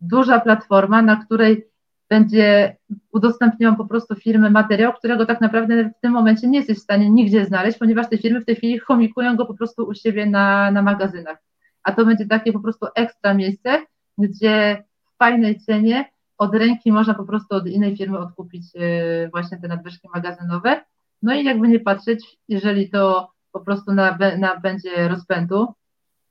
[0.00, 1.73] duża platforma, na której
[2.10, 2.76] będzie
[3.12, 7.10] udostępniał po prostu firmy materiał, którego tak naprawdę w tym momencie nie jesteś w stanie
[7.10, 10.70] nigdzie znaleźć, ponieważ te firmy w tej chwili chomikują go po prostu u siebie na,
[10.70, 11.38] na magazynach.
[11.82, 13.82] A to będzie takie po prostu ekstra miejsce,
[14.18, 19.58] gdzie w fajnej cenie od ręki można po prostu od innej firmy odkupić y, właśnie
[19.58, 20.84] te nadwyżki magazynowe.
[21.22, 25.74] No i jakby nie patrzeć, jeżeli to po prostu na, na będzie rozpędu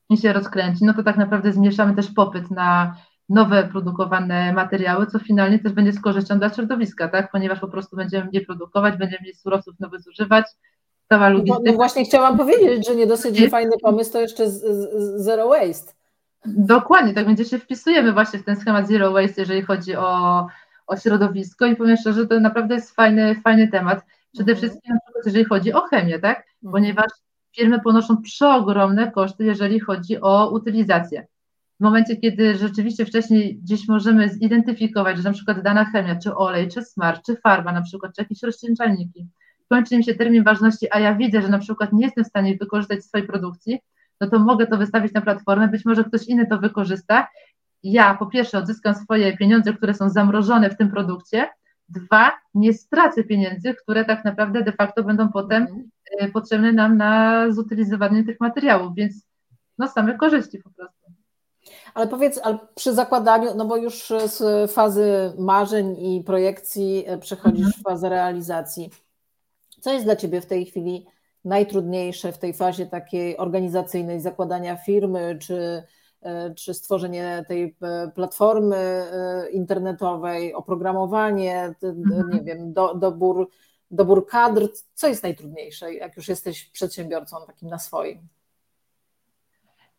[0.09, 2.95] i się rozkręci, no to tak naprawdę zmniejszamy też popyt na
[3.29, 7.31] nowe produkowane materiały, co finalnie też będzie z korzyścią dla środowiska, tak?
[7.31, 10.45] Ponieważ po prostu będziemy nie produkować, będziemy mniej surowców nowych zużywać.
[11.09, 11.59] Cała logistyka.
[11.65, 15.47] No, no właśnie chciałam powiedzieć, że nie dosyć fajny pomysł, to jeszcze z, z, zero
[15.47, 15.93] waste.
[16.45, 20.47] Dokładnie, tak będzie się wpisujemy właśnie w ten schemat zero waste, jeżeli chodzi o,
[20.87, 24.05] o środowisko i powiem szczerze, że to naprawdę jest fajny, fajny temat.
[24.33, 24.57] Przede mhm.
[24.57, 26.37] wszystkim jeżeli chodzi o chemię, tak?
[26.37, 26.71] Mhm.
[26.71, 27.11] Ponieważ
[27.55, 31.27] firmy ponoszą przeogromne koszty, jeżeli chodzi o utylizację
[31.79, 36.67] w momencie, kiedy rzeczywiście wcześniej gdzieś możemy zidentyfikować, że na przykład dana chemia, czy olej,
[36.67, 39.27] czy smar, czy farba na przykład, czy jakieś rozcieńczalniki,
[39.69, 42.57] kończy im się termin ważności, a ja widzę, że na przykład nie jestem w stanie
[42.57, 43.79] wykorzystać swojej produkcji,
[44.21, 47.27] no to mogę to wystawić na platformę, być może ktoś inny to wykorzysta.
[47.83, 51.49] Ja po pierwsze odzyskam swoje pieniądze, które są zamrożone w tym produkcie,
[51.89, 55.67] dwa, nie stracę pieniędzy, które tak naprawdę de facto będą potem
[56.21, 59.27] y, potrzebne nam na zutylizowanie tych materiałów, więc
[59.77, 61.02] no same korzyści po prostu.
[61.93, 67.65] Ale powiedz, ale przy zakładaniu, no bo już z fazy marzeń i projekcji e, przechodzisz
[67.65, 67.81] mhm.
[67.81, 68.89] w fazę realizacji.
[69.81, 71.05] Co jest dla Ciebie w tej chwili
[71.45, 75.83] najtrudniejsze w tej fazie takiej organizacyjnej zakładania firmy, czy,
[76.21, 79.05] e, czy stworzenie tej e, platformy
[79.51, 82.29] internetowej, oprogramowanie, mhm.
[82.33, 83.49] nie wiem, do, dobór,
[83.91, 84.67] dobór kadr?
[84.93, 88.27] Co jest najtrudniejsze, jak już jesteś przedsiębiorcą takim na swoim?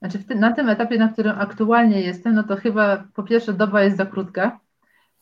[0.04, 3.82] Znaczy tym, na tym etapie, na którym aktualnie jestem, no to chyba po pierwsze doba
[3.82, 4.60] jest za krótka,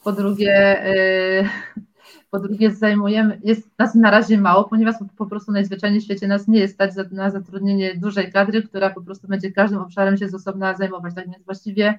[0.04, 1.48] po drugie yy,
[2.30, 6.48] Po drugie, zajmujemy, jest nas na razie mało, ponieważ po prostu najzwyczajniej w świecie nas
[6.48, 10.34] nie jest stać na zatrudnienie dużej kadry, która po prostu będzie każdym obszarem się z
[10.34, 11.14] osobna zajmować.
[11.14, 11.98] Tak więc właściwie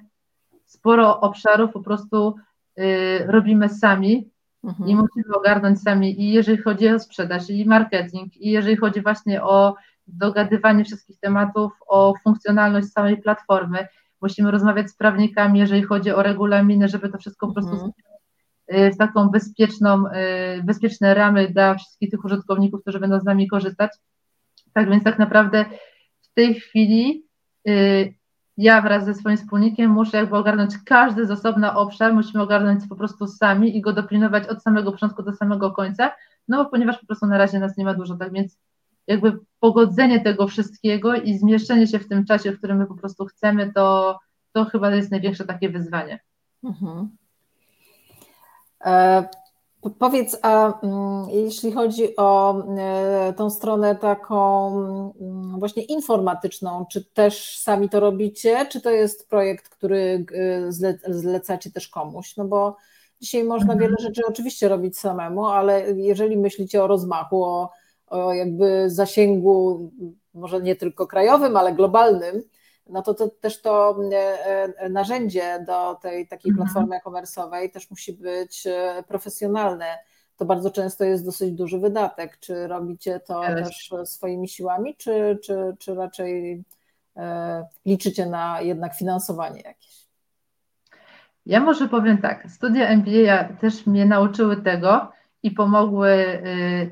[0.64, 2.34] sporo obszarów po prostu
[2.78, 2.82] y,
[3.26, 4.30] robimy sami
[4.64, 4.88] mhm.
[4.88, 6.20] i musimy ogarnąć sami.
[6.20, 9.74] I jeżeli chodzi o sprzedaż, i marketing, i jeżeli chodzi właśnie o
[10.06, 13.88] dogadywanie wszystkich tematów, o funkcjonalność całej platformy,
[14.20, 17.92] musimy rozmawiać z prawnikami, jeżeli chodzi o regulaminy, żeby to wszystko po prostu mhm.
[18.72, 23.48] Y, w taką bezpieczną, y, bezpieczne ramy dla wszystkich tych użytkowników, którzy będą z nami
[23.48, 23.90] korzystać.
[24.72, 25.64] Tak więc tak naprawdę
[26.22, 27.26] w tej chwili
[27.68, 28.14] y,
[28.56, 32.96] ja wraz ze swoim wspólnikiem muszę jakby ogarnąć każdy z osobna obszar, musimy ogarnąć po
[32.96, 36.12] prostu sami i go dopilnować od samego początku do samego końca,
[36.48, 38.58] no bo ponieważ po prostu na razie nas nie ma dużo, tak więc
[39.06, 43.24] jakby pogodzenie tego wszystkiego i zmieszczenie się w tym czasie, w którym my po prostu
[43.24, 44.18] chcemy, to,
[44.52, 46.20] to chyba jest największe takie wyzwanie.
[46.64, 47.16] Mhm.
[48.84, 49.24] E,
[49.98, 54.68] powiedz, a mm, jeśli chodzi o e, tą stronę taką
[55.20, 60.26] mm, właśnie informatyczną, czy też sami to robicie, czy to jest projekt, który
[61.08, 62.36] zlecacie też komuś?
[62.36, 62.76] No bo
[63.20, 63.80] dzisiaj można mhm.
[63.80, 67.70] wiele rzeczy oczywiście robić samemu, ale jeżeli myślicie o rozmachu, o,
[68.14, 69.90] o jakby zasięgu,
[70.34, 72.42] może nie tylko krajowym, ale globalnym,
[72.86, 74.16] no to, to też to e,
[74.78, 76.68] e, narzędzie do tej takiej mhm.
[76.68, 79.86] platformy e-commerce'owej też musi być e, profesjonalne.
[80.36, 82.38] To bardzo często jest dosyć duży wydatek.
[82.40, 86.62] Czy robicie to też swoimi siłami, czy, czy, czy raczej
[87.86, 90.04] liczycie na jednak finansowanie jakieś?
[91.46, 95.12] Ja może powiem tak, studia MBA też mnie nauczyły tego
[95.44, 96.42] i pomogły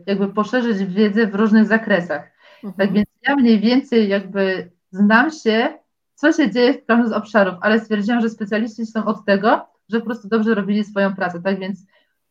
[0.06, 2.32] jakby poszerzyć wiedzę w różnych zakresach.
[2.64, 2.74] Mhm.
[2.74, 5.82] Tak więc ja mniej więcej jakby znam się
[6.22, 10.00] co się dzieje w każdym z obszarów, ale stwierdziłam, że specjaliści są od tego, że
[10.00, 11.86] po prostu dobrze robili swoją pracę, tak więc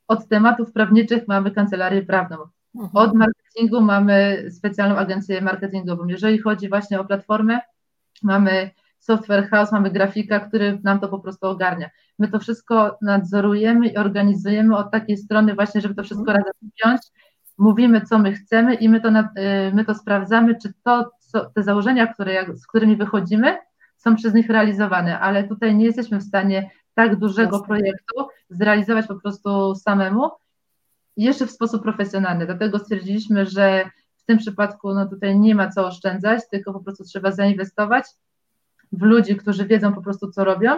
[0.08, 2.38] od tematów prawniczych mamy kancelarię prawną,
[2.76, 2.90] mhm.
[2.94, 6.08] od marketingu mamy specjalną agencję marketingową.
[6.08, 7.60] Jeżeli chodzi właśnie o platformę,
[8.24, 11.89] mamy software house, mamy grafika, który nam to po prostu ogarnia.
[12.20, 16.38] My to wszystko nadzorujemy i organizujemy od takiej strony właśnie, żeby to wszystko mhm.
[16.38, 17.02] razem wziąć,
[17.58, 21.64] mówimy, co my chcemy i my to, y, my to sprawdzamy, czy to, co, te
[21.64, 23.58] założenia, które, z którymi wychodzimy,
[23.97, 27.68] są przez nich realizowane, ale tutaj nie jesteśmy w stanie tak dużego Jasne.
[27.68, 30.30] projektu zrealizować po prostu samemu,
[31.18, 32.45] jeszcze w sposób profesjonalny.
[32.45, 37.04] Dlatego stwierdziliśmy, że w tym przypadku no tutaj nie ma co oszczędzać, tylko po prostu
[37.04, 38.06] trzeba zainwestować
[38.92, 40.78] w ludzi, którzy wiedzą po prostu, co robią,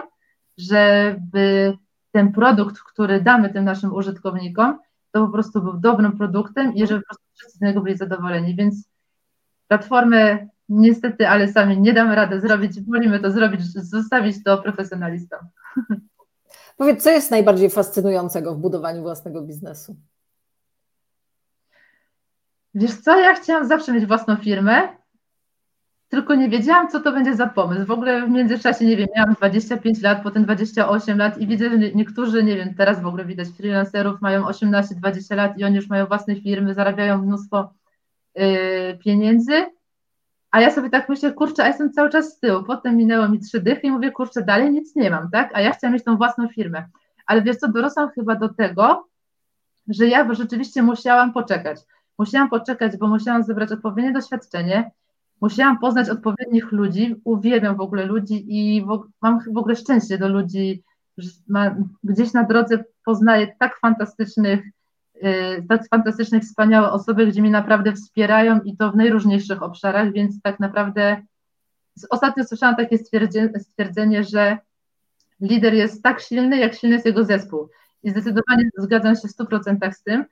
[0.58, 1.76] żeby
[2.12, 4.78] ten produkt, który damy tym naszym użytkownikom,
[5.10, 8.56] to po prostu był dobrym produktem i żeby po prostu wszyscy z niego byli zadowoleni.
[8.56, 8.88] Więc
[9.68, 15.38] platformy niestety, ale sami nie damy rady zrobić, wolimy to zrobić, zostawić to profesjonalistom.
[16.76, 19.96] Powiedz, co jest najbardziej fascynującego w budowaniu własnego biznesu?
[22.74, 24.88] Wiesz co, ja chciałam zawsze mieć własną firmę,
[26.14, 27.86] tylko nie wiedziałam, co to będzie za pomysł.
[27.86, 31.78] W ogóle w międzyczasie, nie wiem, miałam 25 lat, potem 28 lat i widzę, że
[31.78, 36.06] niektórzy, nie wiem, teraz w ogóle widać freelancerów, mają 18-20 lat i oni już mają
[36.06, 37.72] własne firmy, zarabiają mnóstwo
[38.34, 39.64] yy, pieniędzy,
[40.54, 42.62] a ja sobie tak myślę, kurczę, a jestem cały czas z tyłu.
[42.62, 45.50] Potem minęło mi trzy dychy i mówię, kurczę, dalej nic nie mam, tak?
[45.54, 46.88] A ja chciałam mieć tą własną firmę.
[47.26, 49.08] Ale wiesz co, dorosłam chyba do tego,
[49.88, 51.80] że ja rzeczywiście musiałam poczekać.
[52.18, 54.90] Musiałam poczekać, bo musiałam zebrać odpowiednie doświadczenie,
[55.40, 60.28] musiałam poznać odpowiednich ludzi, uwielbiam w ogóle ludzi i w, mam w ogóle szczęście do
[60.28, 60.82] ludzi,
[61.48, 64.64] ma, gdzieś na drodze poznaję tak fantastycznych
[65.22, 70.42] Y, tak fantastyczne, wspaniałe osoby, gdzie mnie naprawdę wspierają i to w najróżniejszych obszarach, więc
[70.42, 71.22] tak naprawdę
[72.10, 74.58] ostatnio słyszałam takie stwierdzenie, stwierdzenie że
[75.40, 77.68] lider jest tak silny, jak silny jest jego zespół.
[78.02, 80.24] I zdecydowanie zgadzam się w 100% z tym.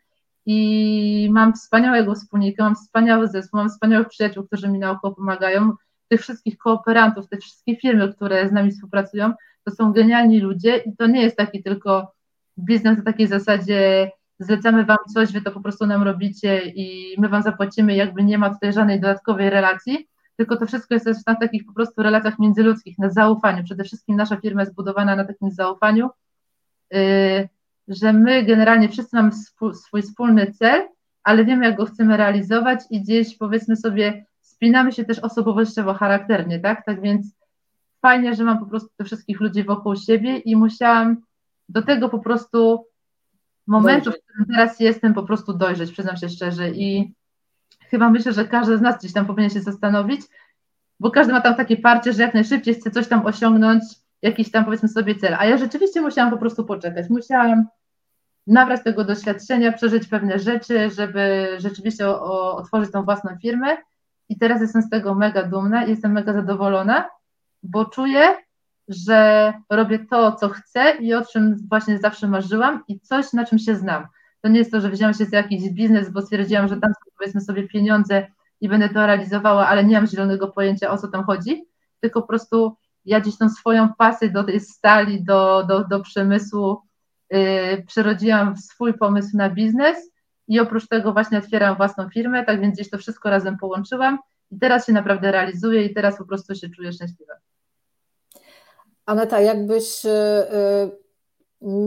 [0.46, 5.72] I mam wspaniałego wspólnika, mam wspaniały zespół, mam wspaniałych przyjaciół, którzy mi naokoło pomagają,
[6.08, 9.32] tych wszystkich kooperantów, tych wszystkich firmy, które z nami współpracują,
[9.64, 12.12] to są genialni ludzie i to nie jest taki tylko
[12.58, 17.28] biznes na takiej zasadzie zlecamy wam coś, wy to po prostu nam robicie i my
[17.28, 21.66] wam zapłacimy, jakby nie ma tutaj żadnej dodatkowej relacji, tylko to wszystko jest na takich
[21.66, 23.64] po prostu relacjach międzyludzkich, na zaufaniu.
[23.64, 26.10] Przede wszystkim nasza firma jest zbudowana na takim zaufaniu,
[26.90, 27.48] yy,
[27.88, 29.30] że my generalnie wszyscy mamy
[29.74, 30.88] swój, wspólny cel,
[31.24, 36.60] ale wiemy, jak go chcemy realizować i gdzieś powiedzmy sobie, spinamy się też osobowościowo, charakternie,
[36.60, 36.84] tak?
[36.84, 37.26] Tak więc
[38.02, 41.16] fajnie, że mam po prostu tych wszystkich ludzi wokół siebie i musiałam
[41.68, 42.86] do tego po prostu
[43.66, 46.70] momentu, w którym teraz jestem, po prostu dojrzeć, przyznam się szczerze.
[46.70, 47.14] I
[47.90, 50.20] chyba myślę, że każdy z nas gdzieś tam powinien się zastanowić,
[51.00, 53.82] bo każdy ma tam takie parcie, że jak najszybciej chce coś tam osiągnąć,
[54.22, 55.34] jakiś tam powiedzmy sobie cel.
[55.38, 57.10] A ja rzeczywiście musiałam po prostu poczekać.
[57.10, 57.66] Musiałam
[58.46, 63.76] nabrać tego doświadczenia, przeżyć pewne rzeczy, żeby rzeczywiście o, o, otworzyć tą własną firmę.
[64.28, 67.08] I teraz jestem z tego mega dumna jestem mega zadowolona,
[67.62, 68.36] bo czuję,
[68.88, 73.58] że robię to, co chcę i o czym właśnie zawsze marzyłam i coś, na czym
[73.58, 74.06] się znam.
[74.40, 77.40] To nie jest to, że wziąłem się za jakiś biznes, bo stwierdziłam, że tam powiedzmy
[77.40, 78.26] sobie pieniądze
[78.60, 81.64] i będę to realizowała, ale nie mam zielonego pojęcia, o co tam chodzi,
[82.00, 86.78] tylko po prostu ja gdzieś tą swoją pasję do tej stali, do, do, do przemysłu
[87.30, 90.10] yy, przerodziłam w swój pomysł na biznes
[90.48, 94.18] i oprócz tego właśnie otwieram własną firmę, tak więc gdzieś to wszystko razem połączyłam
[94.50, 97.34] i teraz się naprawdę realizuję i teraz po prostu się czuję szczęśliwa.
[99.06, 101.02] Aneta, jakbyś y, y,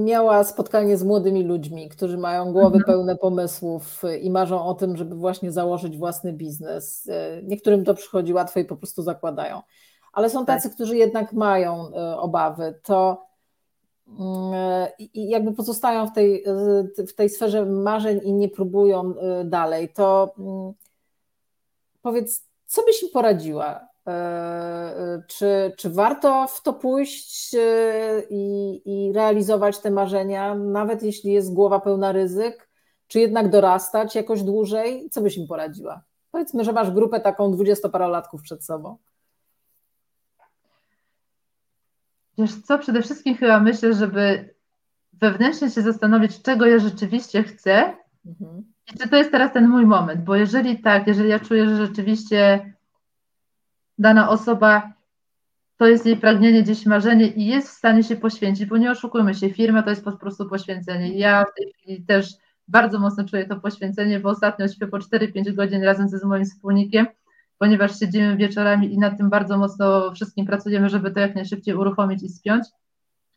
[0.05, 2.84] miała spotkanie z młodymi ludźmi, którzy mają głowy mhm.
[2.84, 7.07] pełne pomysłów i marzą o tym, żeby właśnie założyć własny biznes.
[7.07, 9.61] Y, niektórym to przychodzi łatwo i po prostu zakładają,
[10.16, 10.76] ale są tacy, tak.
[10.76, 12.80] którzy jednak mają obawy.
[12.84, 13.26] To
[14.99, 16.43] i jakby pozostają w tej,
[16.97, 19.13] w tej sferze marzeń i nie próbują
[19.45, 20.74] dalej, to mm,
[22.01, 23.88] powiedz, co byś im poradziła?
[24.07, 27.59] E, e, czy, czy warto w to pójść e,
[28.30, 32.70] i, i realizować te marzenia, nawet jeśli jest głowa pełna ryzyk,
[33.07, 35.09] czy jednak dorastać jakoś dłużej?
[35.09, 36.03] Co byś im poradziła?
[36.32, 38.97] Powiedzmy, że masz grupę taką dwudziestoparolatków przed sobą.
[42.38, 44.56] Wiesz co, przede wszystkim chyba myślę, żeby
[45.14, 47.94] wewnętrznie się zastanowić, czego ja rzeczywiście chcę
[48.26, 48.64] mhm.
[48.94, 51.88] i czy to jest teraz ten mój moment, bo jeżeli tak, jeżeli ja czuję, że
[51.88, 52.74] rzeczywiście
[53.98, 54.94] dana osoba,
[55.78, 59.36] to jest jej pragnienie, gdzieś marzenie i jest w stanie się poświęcić, bo nie oszukujmy
[59.36, 61.18] się, firma to jest po prostu poświęcenie.
[61.18, 62.34] Ja w tej chwili też
[62.68, 66.46] bardzo mocno czuję to poświęcenie, bo ostatnio śpię po 4-5 godzin razem ze z moim
[66.46, 67.06] wspólnikiem,
[67.58, 72.24] ponieważ siedzimy wieczorami i nad tym bardzo mocno wszystkim pracujemy, żeby to jak najszybciej uruchomić
[72.24, 72.68] i spiąć.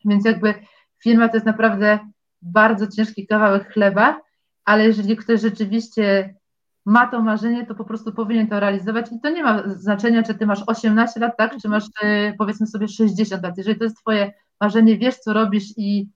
[0.05, 0.55] Więc jakby
[1.03, 1.99] firma to jest naprawdę
[2.43, 4.21] bardzo ciężki kawałek chleba,
[4.65, 6.35] ale jeżeli ktoś rzeczywiście
[6.87, 10.35] ma to marzenie, to po prostu powinien to realizować i to nie ma znaczenia, czy
[10.35, 13.59] ty masz 18 lat, tak, czy masz e, powiedzmy sobie 60 lat.
[13.59, 16.09] Jeżeli to jest twoje marzenie, wiesz co robisz i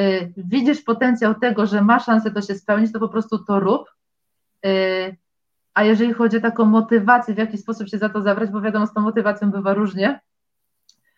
[0.00, 3.90] y, widzisz potencjał tego, że ma szansę to się spełnić, to po prostu to rób.
[4.66, 5.16] Y,
[5.76, 8.86] a jeżeli chodzi o taką motywację, w jaki sposób się za to zabrać, bo wiadomo,
[8.86, 10.20] z tą motywacją bywa różnie,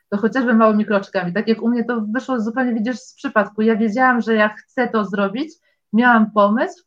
[0.09, 1.33] to chociażby małymi kroczkami.
[1.33, 3.63] Tak jak u mnie to wyszło zupełnie, widzisz, z przypadku.
[3.63, 5.51] Ja wiedziałam, że ja chcę to zrobić,
[5.93, 6.85] miałam pomysł,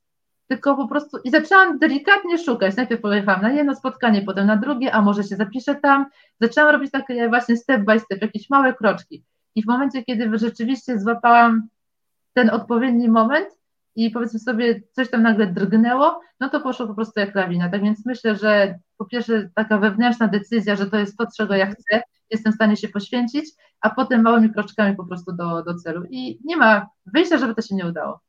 [0.48, 2.76] tylko po prostu i zaczęłam delikatnie szukać.
[2.76, 6.06] Najpierw pojechałam na jedno spotkanie, potem na drugie, a może się zapiszę tam.
[6.42, 9.24] Zaczęłam robić takie właśnie step by step, jakieś małe kroczki.
[9.56, 11.68] I w momencie, kiedy rzeczywiście złapałam
[12.34, 13.61] ten odpowiedni moment
[13.96, 17.70] i powiedzmy sobie coś tam nagle drgnęło, no to poszło po prostu jak lawina.
[17.70, 21.66] Tak więc myślę, że po pierwsze taka wewnętrzna decyzja, że to jest to, czego ja
[21.66, 23.46] chcę, jestem w stanie się poświęcić,
[23.82, 26.04] a potem małymi kroczkami po prostu do, do celu.
[26.10, 28.20] I nie ma wyjścia, żeby to się nie udało.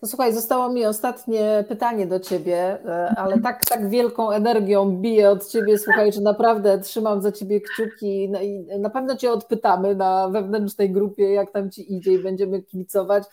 [0.00, 5.30] To słuchaj, zostało mi ostatnie pytanie do Ciebie, e, ale tak, tak wielką energią biję
[5.30, 9.94] od Ciebie, słuchaj, że naprawdę trzymam za Ciebie kciuki no i na pewno Cię odpytamy
[9.94, 13.24] na wewnętrznej grupie, jak tam Ci idzie i będziemy kibicować.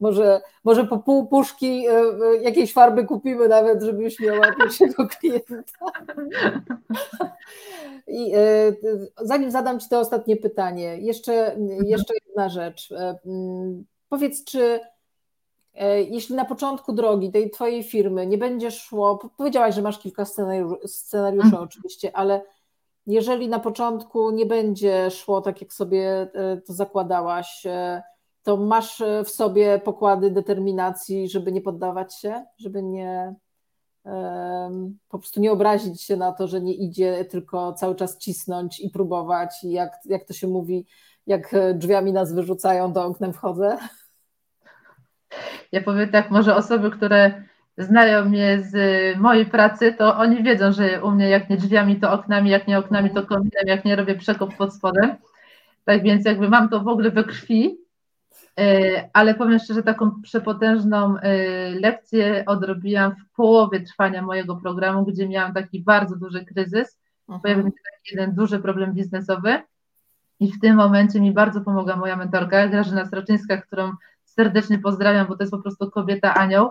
[0.00, 5.86] Może, może po pół puszki e, e, jakiejś farby kupimy nawet, żebyś miała pierwszego klienta.
[8.06, 8.32] I
[9.22, 12.94] zanim zadam Ci to ostatnie pytanie, jeszcze, jeszcze jedna rzecz.
[14.08, 14.80] Powiedz, czy
[15.76, 20.24] E, jeśli na początku drogi tej twojej firmy nie będzie szło, powiedziałaś, że masz kilka
[20.24, 21.62] scenariuszy, scenariuszy mhm.
[21.62, 22.42] oczywiście, ale
[23.06, 28.02] jeżeli na początku nie będzie szło tak, jak sobie e, to zakładałaś, e,
[28.46, 33.34] to masz w sobie pokłady determinacji, żeby nie poddawać się, żeby nie
[35.08, 38.90] po prostu nie obrazić się na to, że nie idzie, tylko cały czas cisnąć i
[38.90, 39.64] próbować.
[39.64, 40.86] I jak, jak to się mówi,
[41.26, 43.78] jak drzwiami nas wyrzucają, do oknem wchodzę.
[45.72, 47.42] Ja powiem tak, może osoby, które
[47.78, 48.74] znają mnie z
[49.18, 52.78] mojej pracy, to oni wiedzą, że u mnie jak nie drzwiami, to oknami, jak nie
[52.78, 55.16] oknami, to kominem, jak nie robię przekop pod spodem.
[55.84, 57.85] Tak więc jakby mam to w ogóle we krwi, e,
[59.12, 61.34] ale powiem szczerze, taką przepotężną e,
[61.70, 66.98] lekcję odrobiłam w połowie trwania mojego programu, gdzie miałam taki bardzo duży kryzys.
[67.28, 67.40] Mhm.
[67.42, 69.62] Pojawił się taki jeden duży problem biznesowy
[70.40, 73.92] i w tym momencie mi bardzo pomogła moja mentorka, Grażyna Straczyńska, którą
[74.24, 76.70] serdecznie pozdrawiam, bo to jest po prostu kobieta anioł.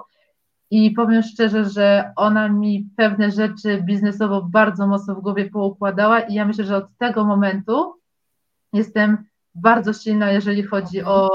[0.72, 6.34] I powiem szczerze, że ona mi pewne rzeczy biznesowo bardzo mocno w głowie poukładała i
[6.34, 7.94] ja myślę, że od tego momentu
[8.74, 9.18] jestem
[9.56, 11.30] bardzo silna, jeżeli chodzi o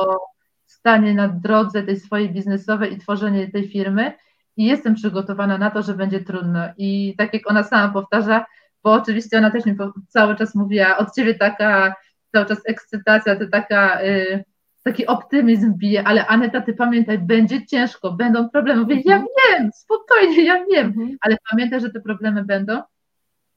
[0.81, 4.13] stanie na drodze tej swojej biznesowej i tworzenie tej firmy
[4.57, 6.61] i jestem przygotowana na to, że będzie trudno.
[6.77, 8.47] I tak jak ona sama powtarza,
[8.83, 9.77] bo oczywiście ona też mi
[10.09, 11.95] cały czas mówiła, od ciebie taka
[12.33, 14.45] cały czas ekscytacja, to taka y,
[14.83, 18.81] taki optymizm bije, ale Aneta, ty pamiętaj, będzie ciężko, będą problemy.
[18.81, 19.27] Mówię, ja mhm.
[19.49, 21.17] wiem, spokojnie, ja wiem, mhm.
[21.21, 22.83] ale pamiętaj, że te problemy będą.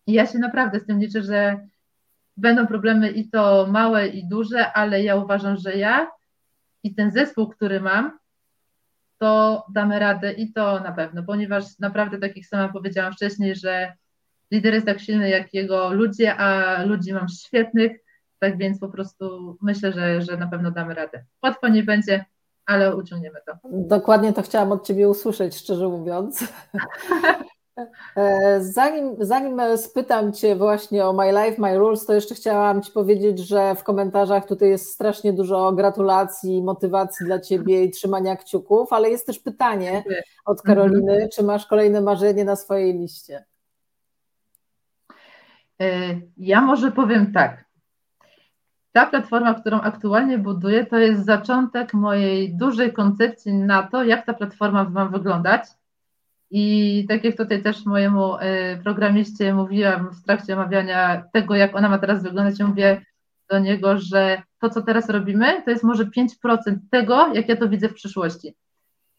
[0.08, 1.60] I ja się naprawdę z tym liczę, że
[2.38, 6.08] będą problemy i to małe, i duże, ale ja uważam, że ja
[6.84, 8.20] i ten zespół, który mam,
[9.18, 13.94] to damy radę i to na pewno, ponieważ naprawdę, tak jak sama powiedziałam wcześniej, że
[14.52, 17.92] lider jest tak silny jak jego ludzie, a ludzi mam świetnych,
[18.40, 21.24] tak więc po prostu myślę, że, że na pewno damy radę.
[21.44, 22.26] Łatwo nie będzie,
[22.66, 23.54] ale uciągniemy to.
[23.72, 26.40] Dokładnie to chciałam od Ciebie usłyszeć, szczerze mówiąc.
[28.16, 32.92] E, zanim, zanim spytam Cię właśnie o My Life, My Rules, to jeszcze chciałam Ci
[32.92, 38.94] powiedzieć, że w komentarzach tutaj jest strasznie dużo gratulacji, motywacji dla Ciebie i trzymania kciuków,
[38.94, 40.04] ale jest też pytanie
[40.46, 41.30] od Karoliny, mhm.
[41.30, 43.46] czy masz kolejne marzenie na swojej liście?
[45.82, 47.66] E, ja może powiem tak.
[48.92, 54.34] Ta platforma, którą aktualnie buduję, to jest zaczątek mojej dużej koncepcji na to, jak ta
[54.34, 55.64] platforma ma wyglądać
[56.56, 61.90] i tak jak tutaj też mojemu e, programiście mówiłam w trakcie omawiania tego, jak ona
[61.90, 63.06] ma teraz wyglądać, ja mówię
[63.50, 66.30] do niego, że to, co teraz robimy, to jest może 5%
[66.92, 68.56] tego, jak ja to widzę w przyszłości.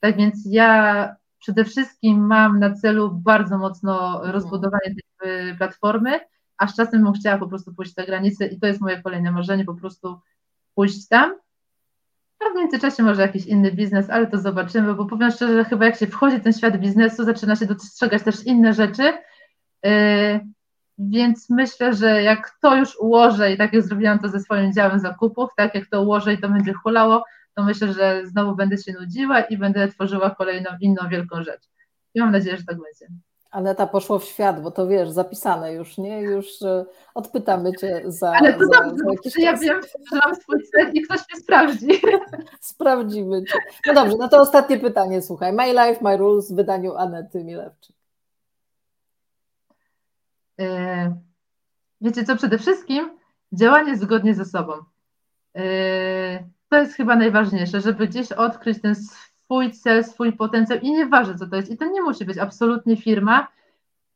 [0.01, 6.21] Tak więc ja przede wszystkim mam na celu bardzo mocno rozbudowanie tej e, platformy,
[6.59, 9.31] a z czasem bym chciała po prostu pójść za granicę i to jest moje kolejne
[9.31, 10.21] marzenie, po prostu
[10.75, 11.35] pójść tam
[12.47, 15.85] a w międzyczasie może jakiś inny biznes, ale to zobaczymy, bo powiem szczerze, że chyba
[15.85, 19.13] jak się wchodzi w ten świat biznesu, zaczyna się dostrzegać też inne rzeczy.
[19.83, 20.41] Yy,
[20.99, 25.01] więc myślę, że jak to już ułożę i tak jak zrobiłam to ze swoim działem
[25.01, 27.25] zakupów, tak jak to ułożę i to będzie hulało,
[27.55, 31.63] to myślę, że znowu będę się nudziła i będę tworzyła kolejną inną wielką rzecz.
[32.15, 33.15] I mam nadzieję, że tak będzie.
[33.55, 36.21] Aneta poszło w świat, bo to wiesz, zapisane już, nie?
[36.21, 36.47] Już
[37.15, 38.33] odpytamy cię za.
[38.33, 39.81] Ale to za, dobrze, za jakiś ja wiem,
[40.13, 42.01] że mam swój cel i ktoś mnie sprawdzi.
[42.61, 43.59] Sprawdzimy cię.
[43.87, 45.53] No dobrze, no to ostatnie pytanie, słuchaj.
[45.53, 47.97] My Life, My Rules w wydaniu Anety Milewczyk.
[50.61, 51.17] E,
[52.01, 53.19] wiecie co, przede wszystkim
[53.53, 54.73] działanie zgodnie ze sobą.
[55.57, 59.34] E, to jest chyba najważniejsze, żeby gdzieś odkryć ten swój
[59.71, 61.71] cel, swój potencjał i nieważne co to jest.
[61.71, 63.49] I to nie musi być absolutnie firma,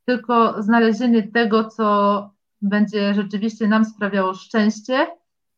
[0.05, 2.31] tylko znalezienie tego, co
[2.63, 5.07] będzie rzeczywiście nam sprawiało szczęście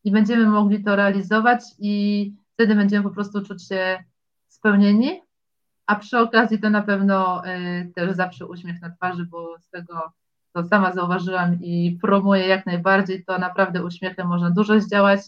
[0.05, 4.05] i będziemy mogli to realizować i wtedy będziemy po prostu czuć się
[4.49, 5.21] spełnieni,
[5.87, 10.13] a przy okazji to na pewno y, też zawsze uśmiech na twarzy, bo z tego,
[10.53, 15.21] co sama zauważyłam i promuję jak najbardziej, to naprawdę uśmiechem można dużo zdziałać,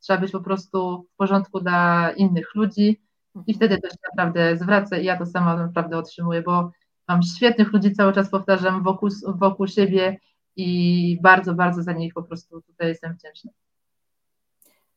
[0.00, 3.00] trzeba być po prostu w porządku dla innych ludzi,
[3.46, 6.70] i wtedy się naprawdę zwraca i ja to sama naprawdę otrzymuję, bo
[7.08, 10.18] mam świetnych ludzi, cały czas powtarzam, wokół, wokół siebie
[10.56, 13.50] i bardzo, bardzo za nich po prostu tutaj jestem wdzięczna.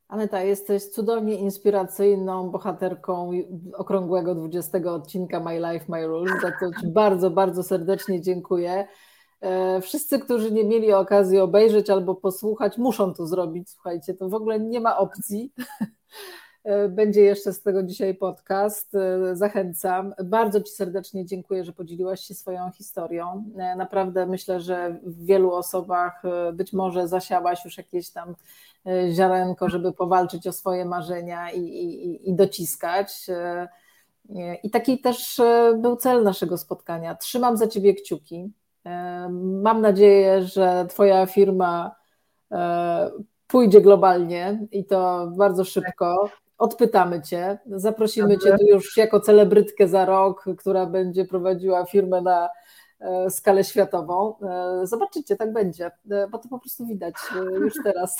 [0.08, 3.32] Aneta, jesteś cudownie inspiracyjną bohaterką
[3.78, 8.88] okrągłego 20 odcinka My Life, My Rules, za co Ci bardzo, bardzo serdecznie dziękuję.
[9.42, 13.70] E, wszyscy, którzy nie mieli okazji obejrzeć albo posłuchać, muszą to zrobić.
[13.70, 15.54] Słuchajcie, to w ogóle nie ma opcji.
[16.64, 18.96] E, będzie jeszcze z tego dzisiaj podcast.
[18.96, 20.14] E, zachęcam.
[20.24, 23.44] Bardzo Ci serdecznie dziękuję, że podzieliłaś się swoją historią.
[23.58, 26.22] E, naprawdę myślę, że w wielu osobach
[26.54, 28.36] być może zasiałaś już jakieś tam
[29.12, 33.28] ziarenko, żeby powalczyć o swoje marzenia i, i, i dociskać.
[34.64, 35.42] I taki też
[35.78, 37.16] był cel naszego spotkania.
[37.16, 38.52] Trzymam za Ciebie kciuki.
[39.62, 41.96] Mam nadzieję, że Twoja firma
[43.48, 50.06] pójdzie globalnie i to bardzo szybko odpytamy Cię, zaprosimy Cię tu już jako celebrytkę za
[50.06, 52.50] rok, która będzie prowadziła firmę na
[53.00, 54.36] e, skalę światową.
[54.40, 57.16] E, zobaczycie, tak będzie, e, bo to po prostu widać
[57.60, 58.18] już teraz.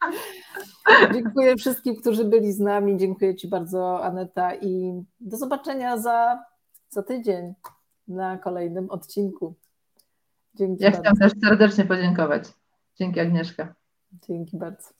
[1.14, 2.96] Dziękuję wszystkim, którzy byli z nami.
[2.96, 6.44] Dziękuję Ci bardzo, Aneta, i do zobaczenia za,
[6.88, 7.54] za tydzień
[8.08, 9.54] na kolejnym odcinku.
[10.54, 11.02] Dzięki ja bardzo.
[11.02, 12.44] chciałam też serdecznie podziękować.
[12.96, 13.74] Dzięki, Agnieszka.
[14.12, 14.99] Dzięki bardzo.